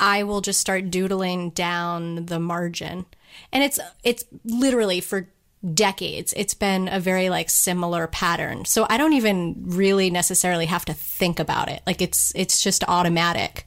[0.00, 3.06] I will just start doodling down the margin.
[3.52, 5.28] And it's it's literally for
[5.74, 8.64] decades it's been a very like similar pattern.
[8.64, 11.82] So I don't even really necessarily have to think about it.
[11.86, 13.66] Like it's it's just automatic.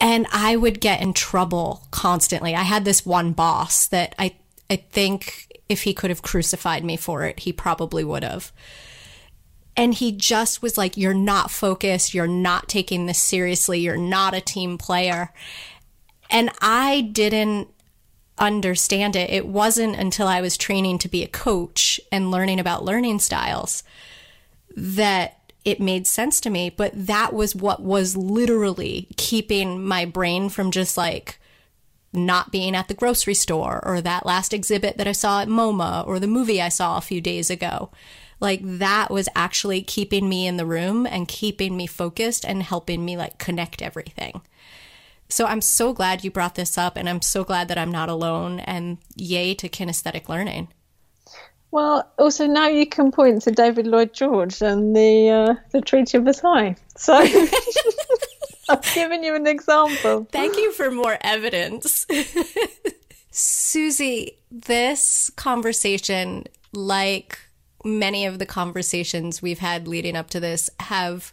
[0.00, 2.54] And I would get in trouble constantly.
[2.54, 4.36] I had this one boss that I
[4.70, 8.52] I think if he could have crucified me for it, he probably would have
[9.76, 12.14] and he just was like, You're not focused.
[12.14, 13.80] You're not taking this seriously.
[13.80, 15.32] You're not a team player.
[16.30, 17.68] And I didn't
[18.38, 19.30] understand it.
[19.30, 23.82] It wasn't until I was training to be a coach and learning about learning styles
[24.76, 26.70] that it made sense to me.
[26.70, 31.38] But that was what was literally keeping my brain from just like,
[32.12, 36.06] not being at the grocery store or that last exhibit that I saw at MoMA
[36.06, 37.90] or the movie I saw a few days ago
[38.40, 43.04] like that was actually keeping me in the room and keeping me focused and helping
[43.04, 44.42] me like connect everything.
[45.28, 48.08] So I'm so glad you brought this up and I'm so glad that I'm not
[48.08, 50.68] alone and yay to kinesthetic learning.
[51.70, 56.16] Well, also now you can point to David Lloyd George and the uh, the Treaty
[56.16, 56.76] of Versailles.
[56.96, 57.14] So
[58.68, 60.26] I've given you an example.
[60.30, 62.06] Thank you for more evidence.
[63.30, 67.38] Susie, this conversation, like
[67.84, 71.32] many of the conversations we've had leading up to this have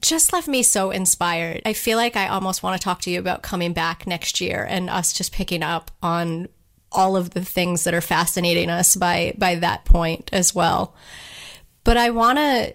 [0.00, 1.62] just left me so inspired.
[1.64, 4.66] I feel like I almost want to talk to you about coming back next year
[4.68, 6.48] and us just picking up on
[6.92, 10.94] all of the things that are fascinating us by by that point as well.
[11.84, 12.74] But I want to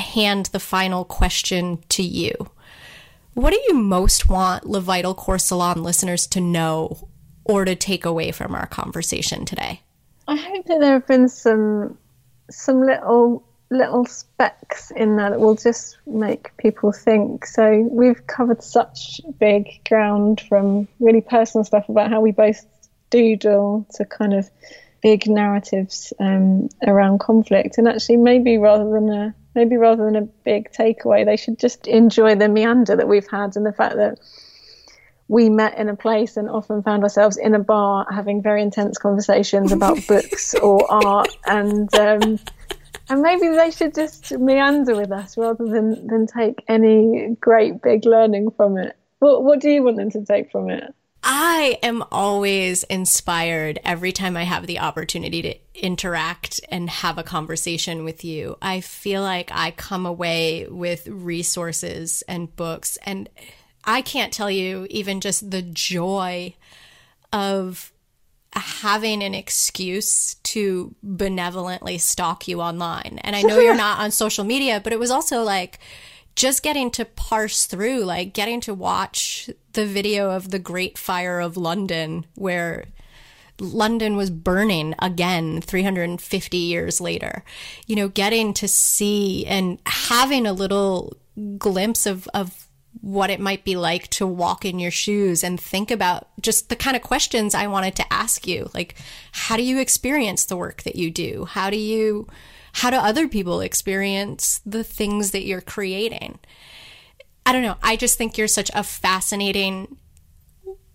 [0.00, 2.32] hand the final question to you.
[3.34, 7.08] What do you most want Le Vital Corps Salon listeners to know
[7.44, 9.82] or to take away from our conversation today?
[10.26, 11.98] I hope that there have been some
[12.50, 17.46] some little little specks in there that will just make people think.
[17.46, 22.64] So we've covered such big ground from really personal stuff about how we both
[23.10, 24.50] doodle to kind of
[25.02, 27.78] big narratives um, around conflict.
[27.78, 31.86] And actually, maybe rather than a maybe rather than a big takeaway, they should just
[31.86, 34.18] enjoy the meander that we've had and the fact that
[35.28, 38.98] we met in a place and often found ourselves in a bar having very intense
[38.98, 42.38] conversations about books or art and um,
[43.08, 48.04] and maybe they should just meander with us rather than than take any great big
[48.04, 50.94] learning from it what what do you want them to take from it
[51.26, 57.22] I am always inspired every time I have the opportunity to interact and have a
[57.22, 58.58] conversation with you.
[58.60, 63.30] I feel like I come away with resources and books and
[63.84, 66.56] I can't tell you even just the joy
[67.32, 67.90] of
[68.54, 73.18] having an excuse to benevolently stalk you online.
[73.22, 75.78] And I know you're not on social media, but it was also like
[76.36, 81.40] just getting to parse through, like getting to watch the video of the Great Fire
[81.40, 82.86] of London, where
[83.60, 87.44] London was burning again 350 years later.
[87.86, 91.16] You know, getting to see and having a little
[91.58, 92.68] glimpse of, of
[93.04, 96.76] what it might be like to walk in your shoes and think about just the
[96.76, 98.70] kind of questions I wanted to ask you.
[98.72, 98.94] Like,
[99.30, 101.44] how do you experience the work that you do?
[101.44, 102.26] How do you,
[102.72, 106.38] how do other people experience the things that you're creating?
[107.44, 107.76] I don't know.
[107.82, 109.98] I just think you're such a fascinating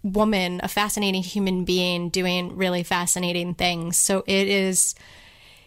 [0.01, 3.97] woman, a fascinating human being doing really fascinating things.
[3.97, 4.95] So it is,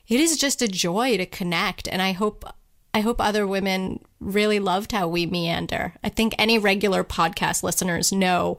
[0.09, 1.87] it is just a joy to connect.
[1.87, 2.45] And I hope
[2.95, 5.95] I hope other women really loved how we meander.
[6.05, 8.59] I think any regular podcast listeners know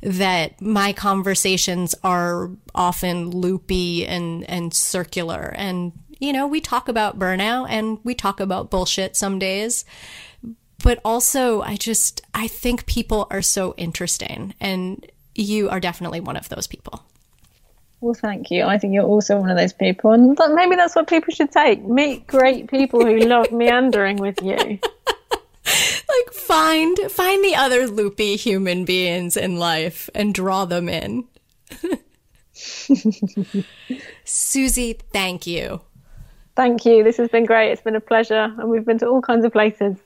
[0.00, 5.52] that my conversations are often loopy and, and circular.
[5.56, 9.84] And, you know, we talk about burnout and we talk about bullshit some days.
[10.82, 14.54] But also, I just, I think people are so interesting.
[14.60, 17.04] And you are definitely one of those people.
[18.04, 18.64] Well, thank you.
[18.64, 20.12] I think you're also one of those people.
[20.12, 24.54] And maybe that's what people should take meet great people who love meandering with you.
[24.54, 31.24] like find find the other loopy human beings in life and draw them in.
[34.24, 35.80] Susie, thank you.
[36.56, 37.04] Thank you.
[37.04, 37.72] This has been great.
[37.72, 38.54] It's been a pleasure.
[38.58, 39.96] And we've been to all kinds of places.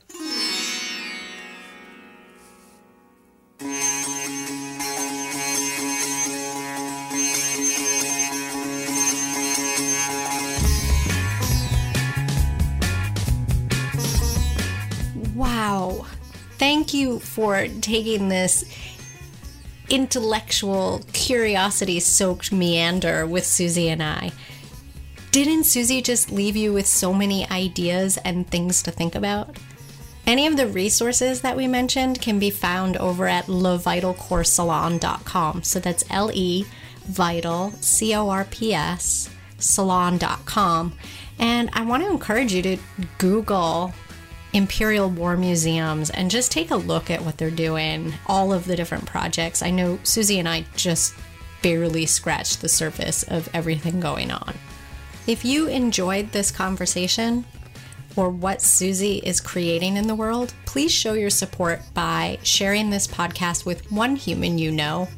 [15.69, 16.07] Wow.
[16.57, 18.65] Thank you for taking this
[19.91, 24.33] intellectual, curiosity soaked meander with Susie and I.
[25.31, 29.59] Didn't Susie just leave you with so many ideas and things to think about?
[30.27, 35.65] Any of the resources that we mentioned can be found over at levitalcorpsalon.com.
[35.65, 36.65] So that's L E
[37.05, 39.29] vital, C O R P S,
[39.59, 40.95] salon.com.
[41.39, 42.79] And I want to encourage you to
[43.19, 43.93] Google
[44.53, 48.77] Imperial War Museums and just take a look at what they're doing, all of the
[48.77, 49.63] different projects.
[49.63, 51.15] I know Susie and I just
[51.63, 54.55] barely scratched the surface of everything going on.
[55.27, 57.45] If you enjoyed this conversation
[58.17, 63.07] or what Susie is creating in the world, please show your support by sharing this
[63.07, 65.09] podcast with one human you know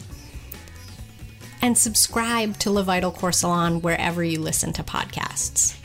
[1.63, 5.80] and subscribe to Le Vital Corps Salon wherever you listen to podcasts.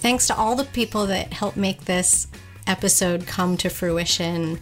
[0.00, 2.26] Thanks to all the people that helped make this
[2.66, 4.60] episode come to fruition.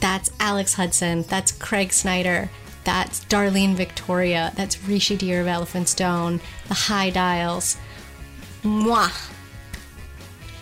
[0.00, 2.50] That's Alex Hudson, that's Craig Snyder,
[2.84, 4.52] that's Darlene Victoria.
[4.56, 6.40] That's Rishi Dhir of Elephant Stone.
[6.68, 7.76] The High Dials.
[8.62, 9.30] Mwah.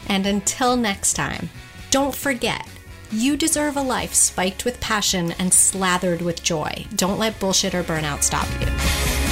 [0.09, 1.51] And until next time,
[1.91, 2.67] don't forget,
[3.11, 6.87] you deserve a life spiked with passion and slathered with joy.
[6.95, 9.30] Don't let bullshit or burnout stop you.